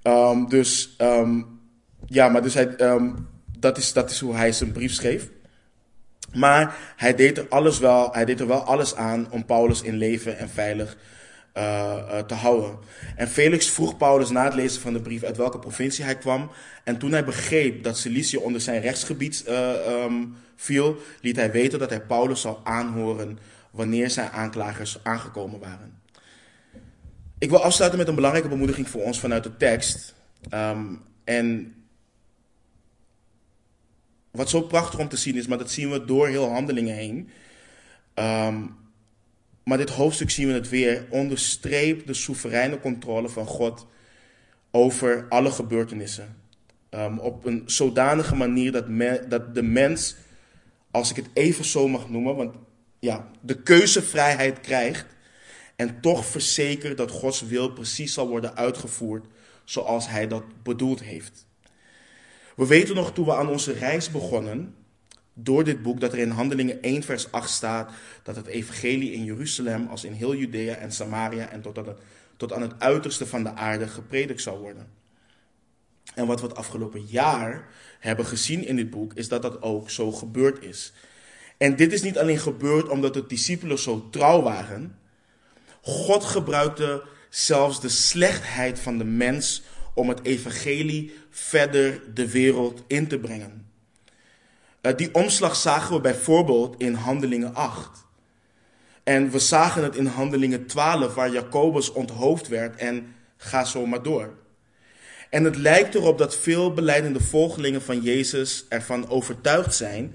[0.02, 1.60] Um, dus um,
[2.06, 3.28] ja, maar dus hij, um,
[3.58, 5.28] dat, is, dat is hoe hij zijn brief schreef.
[6.32, 9.96] Maar hij deed er alles wel, hij deed er wel alles aan om Paulus in
[9.96, 10.96] leven en veilig
[11.56, 12.78] uh, uh, te houden.
[13.16, 16.50] En Felix vroeg Paulus na het lezen van de brief uit welke provincie hij kwam.
[16.84, 20.04] En toen hij begreep dat Cilicië onder zijn rechtsgebied uh,
[20.56, 23.38] viel, liet hij weten dat hij Paulus zou aanhoren
[23.70, 26.00] wanneer zijn aanklagers aangekomen waren.
[27.38, 30.14] Ik wil afsluiten met een belangrijke bemoediging voor ons vanuit de tekst.
[30.50, 31.74] Um, en
[34.30, 37.30] wat zo prachtig om te zien is, maar dat zien we door heel handelingen heen.
[38.14, 38.76] Um,
[39.64, 41.06] maar dit hoofdstuk zien we het weer.
[41.10, 43.86] Onderstreept de soevereine controle van God
[44.70, 46.36] over alle gebeurtenissen.
[46.90, 48.84] Um, op een zodanige manier dat,
[49.30, 50.16] dat de mens,
[50.96, 52.54] als ik het even zo mag noemen, want
[52.98, 55.06] ja, de keuzevrijheid krijgt
[55.76, 59.26] en toch verzekerd dat Gods wil precies zal worden uitgevoerd
[59.64, 61.46] zoals Hij dat bedoeld heeft.
[62.56, 64.74] We weten nog toen we aan onze reis begonnen,
[65.32, 67.92] door dit boek, dat er in Handelingen 1 vers 8 staat
[68.22, 71.98] dat het evangelie in Jeruzalem als in heel Judea en Samaria en tot aan het,
[72.36, 74.88] tot aan het uiterste van de aarde gepredikt zou worden.
[76.14, 77.68] En wat we het afgelopen jaar
[78.06, 80.92] hebben gezien in dit boek, is dat dat ook zo gebeurd is.
[81.56, 84.98] En dit is niet alleen gebeurd omdat de discipelen zo trouw waren.
[85.80, 89.62] God gebruikte zelfs de slechtheid van de mens
[89.94, 93.66] om het evangelie verder de wereld in te brengen.
[94.80, 98.04] Eh, die omslag zagen we bijvoorbeeld in Handelingen 8.
[99.04, 104.02] En we zagen het in Handelingen 12, waar Jacobus onthoofd werd en ga zo maar
[104.02, 104.34] door.
[105.36, 110.14] En het lijkt erop dat veel beleidende volgelingen van Jezus ervan overtuigd zijn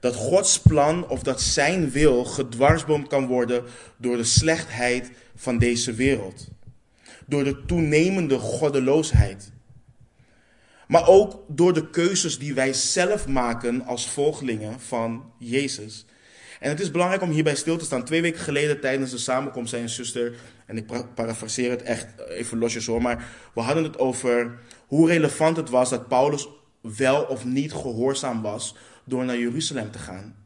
[0.00, 3.64] dat Gods plan of dat zijn wil gedwarsboomd kan worden
[3.96, 6.48] door de slechtheid van deze wereld.
[7.26, 9.52] Door de toenemende goddeloosheid.
[10.88, 16.04] Maar ook door de keuzes die wij zelf maken als volgelingen van Jezus.
[16.60, 18.04] En het is belangrijk om hierbij stil te staan.
[18.04, 20.34] Twee weken geleden tijdens de samenkomst zei een zuster,
[20.66, 25.56] en ik parafraseer het echt even losjes hoor, maar we hadden het over hoe relevant
[25.56, 26.48] het was dat Paulus
[26.80, 30.36] wel of niet gehoorzaam was door naar Jeruzalem te gaan.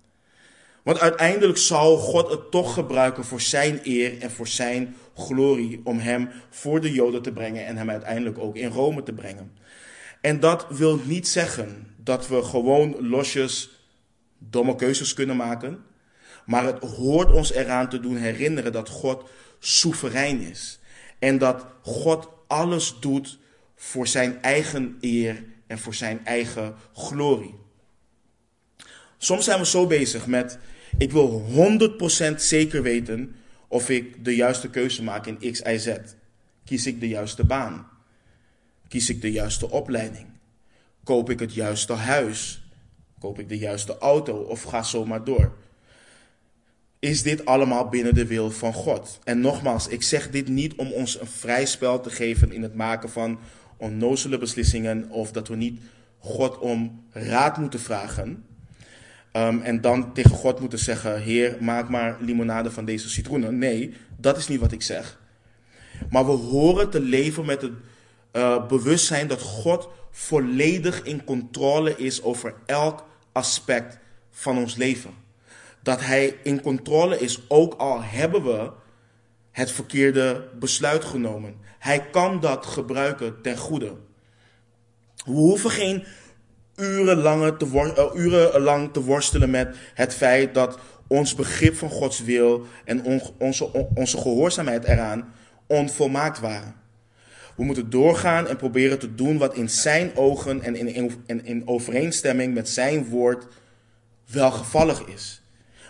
[0.82, 5.98] Want uiteindelijk zou God het toch gebruiken voor zijn eer en voor zijn glorie om
[5.98, 9.52] hem voor de Joden te brengen en hem uiteindelijk ook in Rome te brengen.
[10.20, 13.70] En dat wil niet zeggen dat we gewoon losjes
[14.38, 15.84] domme keuzes kunnen maken.
[16.46, 20.78] Maar het hoort ons eraan te doen herinneren dat God soeverein is.
[21.18, 23.38] En dat God alles doet
[23.76, 27.54] voor zijn eigen eer en voor zijn eigen glorie.
[29.18, 30.58] Soms zijn we zo bezig met,
[30.98, 31.44] ik wil
[32.32, 33.36] 100% zeker weten
[33.68, 35.96] of ik de juiste keuze maak in X, Y, Z.
[36.64, 37.88] Kies ik de juiste baan?
[38.88, 40.26] Kies ik de juiste opleiding?
[41.04, 42.62] Koop ik het juiste huis?
[43.18, 44.36] Koop ik de juiste auto?
[44.36, 45.56] Of ga zo maar door?
[47.00, 49.18] Is dit allemaal binnen de wil van God?
[49.24, 52.74] En nogmaals, ik zeg dit niet om ons een vrij spel te geven in het
[52.74, 53.38] maken van
[53.76, 55.80] onnozele beslissingen of dat we niet
[56.18, 58.44] God om raad moeten vragen.
[59.32, 63.58] Um, en dan tegen God moeten zeggen: Heer, maak maar limonade van deze citroenen.
[63.58, 65.20] Nee, dat is niet wat ik zeg.
[66.10, 67.72] Maar we horen te leven met het
[68.32, 73.98] uh, bewustzijn dat God volledig in controle is over elk aspect
[74.30, 75.10] van ons leven.
[75.88, 78.70] Dat Hij in controle is, ook al hebben we
[79.50, 81.54] het verkeerde besluit genomen.
[81.78, 83.92] Hij kan dat gebruiken ten goede.
[85.24, 86.04] We hoeven geen
[86.76, 93.04] urenlang te, urenlang te worstelen met het feit dat ons begrip van Gods wil en
[93.04, 95.32] on, onze, onze gehoorzaamheid eraan
[95.66, 96.74] onvolmaakt waren.
[97.56, 101.68] We moeten doorgaan en proberen te doen wat in zijn ogen en in, in, in
[101.68, 103.46] overeenstemming met zijn woord
[104.26, 105.42] welgevallig is.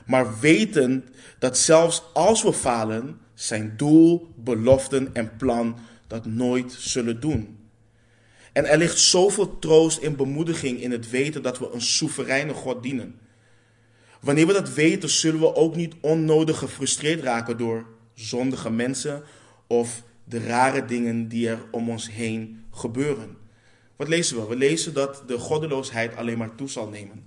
[0.09, 1.05] Maar weten
[1.39, 7.59] dat zelfs als we falen, zijn doel, beloften en plan dat nooit zullen doen.
[8.53, 12.83] En er ligt zoveel troost en bemoediging in het weten dat we een soevereine God
[12.83, 13.19] dienen.
[14.21, 19.23] Wanneer we dat weten, zullen we ook niet onnodig gefrustreerd raken door zondige mensen
[19.67, 23.37] of de rare dingen die er om ons heen gebeuren.
[23.97, 24.47] Wat lezen we?
[24.47, 27.27] We lezen dat de goddeloosheid alleen maar toe zal nemen.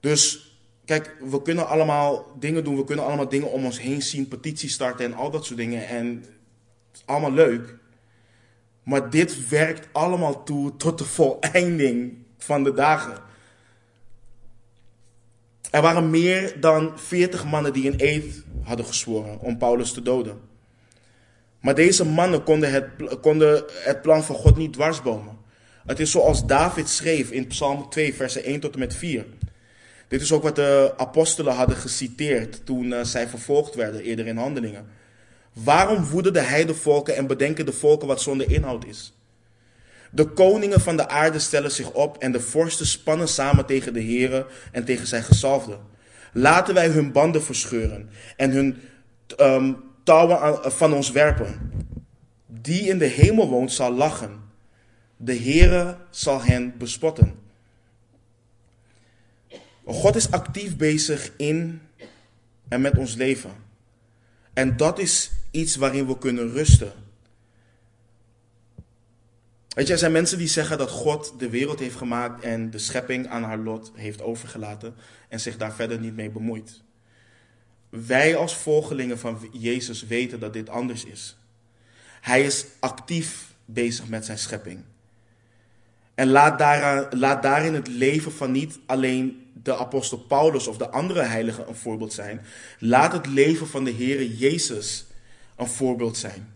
[0.00, 0.49] Dus
[0.90, 4.72] kijk, we kunnen allemaal dingen doen, we kunnen allemaal dingen om ons heen zien, petities
[4.72, 5.86] starten en al dat soort dingen.
[5.88, 7.76] En het is allemaal leuk.
[8.82, 13.18] Maar dit werkt allemaal toe tot de voleinding van de dagen.
[15.70, 20.40] Er waren meer dan 40 mannen die een eed hadden gezworen om Paulus te doden.
[21.60, 22.86] Maar deze mannen konden het,
[23.20, 25.38] konden het plan van God niet dwarsbomen.
[25.86, 29.26] Het is zoals David schreef in Psalm 2, versen 1 tot en met 4.
[30.10, 34.36] Dit is ook wat de apostelen hadden geciteerd toen uh, zij vervolgd werden eerder in
[34.36, 34.86] handelingen.
[35.52, 39.14] Waarom woeden de heidevolken en bedenken de volken wat zonder inhoud is?
[40.10, 44.00] De koningen van de aarde stellen zich op en de vorsten spannen samen tegen de
[44.00, 45.80] heren en tegen zijn gezalfden.
[46.32, 48.80] Laten wij hun banden verscheuren en hun
[49.40, 51.72] um, touwen van ons werpen.
[52.46, 54.40] Die in de hemel woont zal lachen.
[55.16, 57.34] De Heere zal hen bespotten.
[59.92, 61.80] God is actief bezig in
[62.68, 63.50] en met ons leven.
[64.52, 66.92] En dat is iets waarin we kunnen rusten.
[69.68, 72.78] Weet je, er zijn mensen die zeggen dat God de wereld heeft gemaakt en de
[72.78, 74.94] schepping aan haar lot heeft overgelaten
[75.28, 76.82] en zich daar verder niet mee bemoeit.
[77.88, 81.38] wij als volgelingen van Jezus weten dat dit anders is.
[82.20, 84.84] Hij is actief bezig met zijn schepping.
[86.14, 90.88] En laat, daaraan, laat daarin het leven van niet alleen de apostel Paulus of de
[90.88, 92.40] andere heiligen een voorbeeld zijn.
[92.78, 95.06] Laat het leven van de Heere Jezus
[95.56, 96.52] een voorbeeld zijn.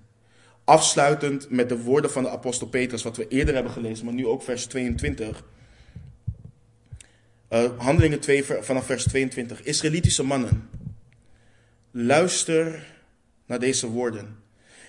[0.65, 4.27] Afsluitend met de woorden van de apostel Petrus, wat we eerder hebben gelezen, maar nu
[4.27, 5.45] ook vers 22.
[7.51, 9.63] Uh, handelingen 2 vanaf vers 22.
[9.63, 10.69] Israëlitische mannen,
[11.91, 12.87] luister
[13.47, 14.43] naar deze woorden.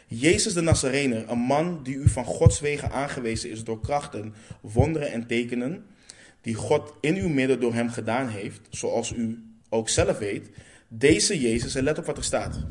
[0.08, 5.12] Jezus de Nazarener, een man die u van Gods wegen aangewezen is door krachten, wonderen
[5.12, 5.86] en tekenen,
[6.46, 10.50] die God in uw midden door hem gedaan heeft, zoals u ook zelf weet.
[10.88, 12.66] Deze Jezus, en let op wat er staat,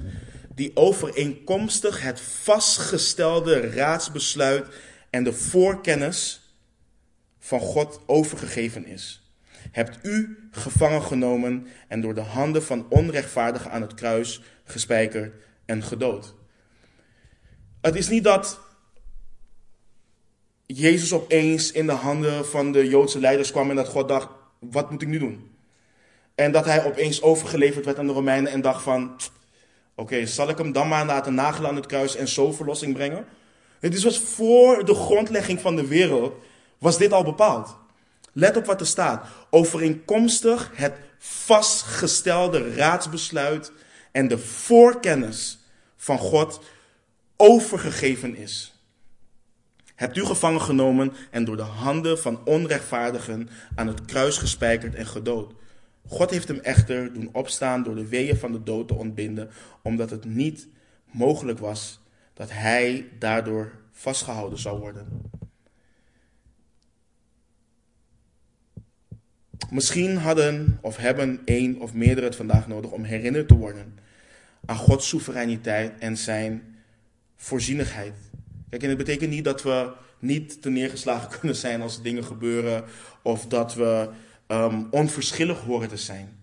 [0.55, 4.67] die overeenkomstig het vastgestelde raadsbesluit
[5.11, 6.41] en de voorkennis
[7.39, 9.33] van God overgegeven is.
[9.71, 15.35] Hebt u gevangen genomen en door de handen van onrechtvaardigen aan het kruis gespijkerd
[15.67, 16.35] en gedood.
[17.81, 18.61] Het is niet dat
[20.77, 24.91] Jezus opeens in de handen van de Joodse leiders kwam en dat God dacht, wat
[24.91, 25.51] moet ik nu doen?
[26.35, 29.17] En dat hij opeens overgeleverd werd aan de Romeinen en dacht van,
[29.95, 33.27] oké, zal ik hem dan maar laten nagelen aan het kruis en zo verlossing brengen?
[33.81, 36.35] Het is was voor de grondlegging van de wereld,
[36.79, 37.77] was dit al bepaald.
[38.33, 39.27] Let op wat er staat.
[39.51, 43.73] Overeenkomstig het vastgestelde raadsbesluit
[44.13, 45.59] en de voorkennis
[45.97, 46.61] van God
[47.37, 48.74] overgegeven is.
[49.95, 55.07] Hebt u gevangen genomen en door de handen van onrechtvaardigen aan het kruis gespijkerd en
[55.07, 55.55] gedood.
[56.07, 59.51] God heeft hem echter doen opstaan door de weeën van de dood te ontbinden,
[59.83, 60.69] omdat het niet
[61.11, 62.01] mogelijk was
[62.35, 65.31] dat hij daardoor vastgehouden zou worden.
[69.71, 73.99] Misschien hadden of hebben één of meerdere het vandaag nodig om herinnerd te worden
[74.67, 76.77] aan Gods soevereiniteit en zijn
[77.37, 78.15] voorzienigheid.
[78.83, 82.85] En het betekent niet dat we niet te neergeslagen kunnen zijn als dingen gebeuren
[83.23, 84.09] of dat we
[84.49, 86.43] um, onverschillig horen te zijn.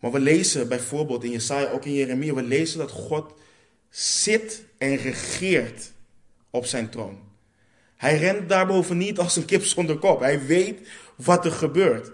[0.00, 3.34] Maar we lezen bijvoorbeeld in Jesaja, ook in Jeremia, we lezen dat God
[3.88, 5.92] zit en regeert
[6.50, 7.18] op zijn troon.
[7.96, 10.20] Hij rent daarboven niet als een kip zonder kop.
[10.20, 12.10] Hij weet wat er gebeurt.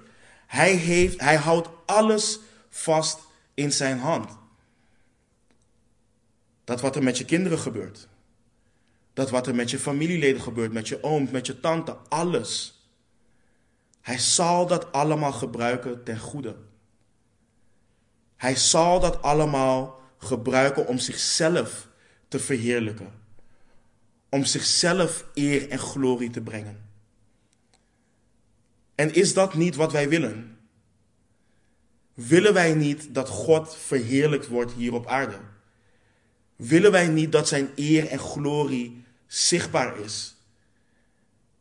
[0.46, 2.38] Hij, heeft, hij houdt alles
[2.70, 3.18] vast
[3.54, 4.30] in zijn hand.
[6.64, 8.08] Dat wat er met je kinderen gebeurt.
[9.12, 12.80] Dat wat er met je familieleden gebeurt, met je oom, met je tante, alles.
[14.00, 16.56] Hij zal dat allemaal gebruiken ten goede.
[18.36, 21.88] Hij zal dat allemaal gebruiken om zichzelf
[22.28, 23.12] te verheerlijken.
[24.28, 26.90] Om zichzelf eer en glorie te brengen.
[28.94, 30.58] En is dat niet wat wij willen?
[32.14, 35.38] Willen wij niet dat God verheerlijkt wordt hier op aarde?
[36.66, 40.36] Willen wij niet dat zijn eer en glorie zichtbaar is?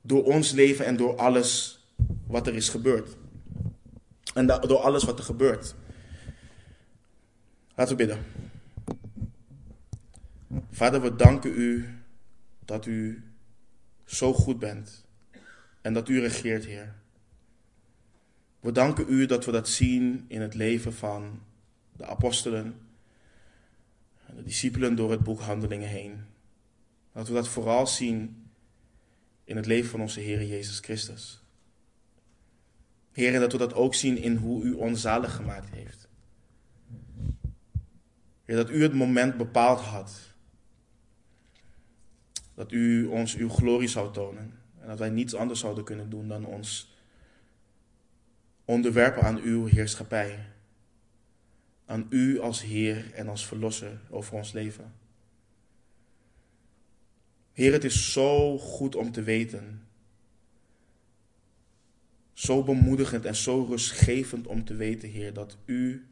[0.01, 1.79] Door ons leven en door alles
[2.27, 3.15] wat er is gebeurd.
[4.33, 5.75] En door alles wat er gebeurt.
[7.75, 8.25] Laten we bidden.
[10.71, 11.89] Vader, we danken u
[12.65, 13.23] dat u
[14.05, 15.05] zo goed bent
[15.81, 16.95] en dat u regeert, Heer.
[18.59, 21.41] We danken u dat we dat zien in het leven van
[21.97, 22.89] de apostelen
[24.35, 26.19] de discipelen door het boek Handelingen heen.
[27.13, 28.49] Dat we dat vooral zien
[29.43, 31.43] in het leven van onze Heer Jezus Christus.
[33.11, 36.07] Heer, dat we dat ook zien in hoe u ons zalig gemaakt heeft.
[38.45, 40.19] Heer, dat u het moment bepaald had.
[42.53, 44.59] Dat u ons uw glorie zou tonen.
[44.79, 46.95] En dat wij niets anders zouden kunnen doen dan ons
[48.65, 50.50] onderwerpen aan uw heerschappij.
[51.91, 54.93] Aan u als Heer en als Verlosser over ons leven.
[57.53, 59.87] Heer, het is zo goed om te weten.
[62.33, 66.07] Zo bemoedigend en zo rustgevend om te weten, Heer, dat u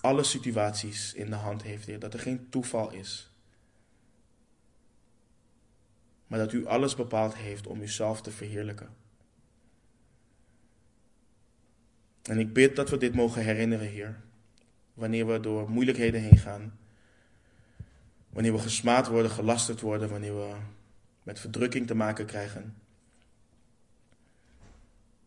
[0.00, 1.98] alle situaties in de hand heeft, Heer.
[1.98, 3.30] Dat er geen toeval is.
[6.26, 9.05] Maar dat u alles bepaald heeft om uzelf te verheerlijken.
[12.26, 14.16] En ik bid dat we dit mogen herinneren, Heer.
[14.94, 16.78] Wanneer we door moeilijkheden heen gaan.
[18.28, 20.54] Wanneer we gesmaad worden, gelasterd worden, wanneer we
[21.22, 22.74] met verdrukking te maken krijgen.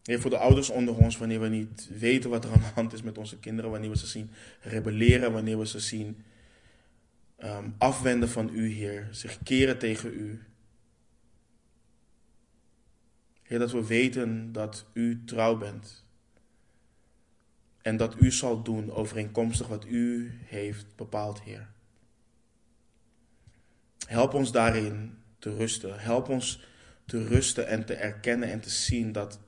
[0.04, 2.93] Heer, voor de ouders onder ons, wanneer we niet weten wat er aan de hand
[2.93, 4.32] is met onze kinderen, wanneer we ze zien
[4.62, 6.24] rebelleren, wanneer we ze zien
[7.43, 10.43] um, afwenden van U, Heer, zich keren tegen U.
[13.41, 16.04] Heer, dat we weten dat U trouw bent
[17.89, 21.69] En dat u zal doen overeenkomstig wat u heeft bepaald, Heer.
[24.07, 25.99] Help ons daarin te rusten.
[25.99, 26.63] Help ons
[27.05, 29.39] te rusten en te erkennen en te zien dat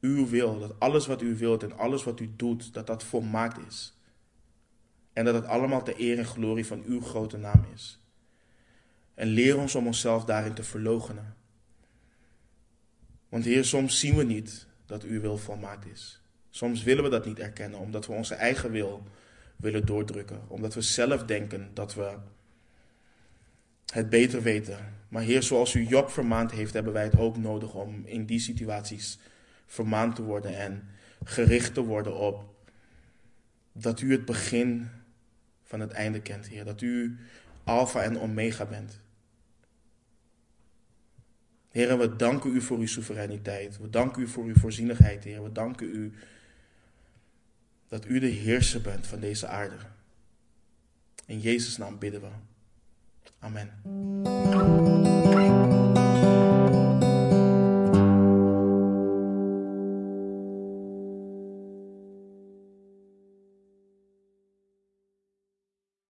[0.00, 3.66] uw wil, dat alles wat u wilt en alles wat u doet, dat dat volmaakt
[3.66, 3.98] is.
[5.12, 8.00] En dat het allemaal ter eer en glorie van uw grote naam is.
[9.14, 11.36] En leer ons om onszelf daarin te verloochenen.
[13.28, 16.20] Want Heer, soms zien we niet dat uw wil volmaakt is.
[16.56, 19.02] Soms willen we dat niet erkennen, omdat we onze eigen wil
[19.56, 20.40] willen doordrukken.
[20.48, 22.16] Omdat we zelf denken dat we
[23.92, 24.78] het beter weten.
[25.08, 28.38] Maar Heer, zoals u Job vermaand heeft, hebben wij het ook nodig om in die
[28.38, 29.18] situaties
[29.66, 30.88] vermaand te worden en
[31.24, 32.54] gericht te worden op
[33.72, 34.88] dat u het begin
[35.62, 36.64] van het einde kent, Heer.
[36.64, 37.18] Dat u
[37.64, 39.00] Alpha en Omega bent.
[41.70, 43.78] Heer, we danken u voor uw soevereiniteit.
[43.78, 45.42] We danken u voor uw voorzienigheid, Heer.
[45.42, 46.12] We danken u
[48.00, 49.76] dat u de heerser bent van deze aarde.
[51.26, 52.28] In Jezus' naam bidden we.
[53.38, 55.15] Amen.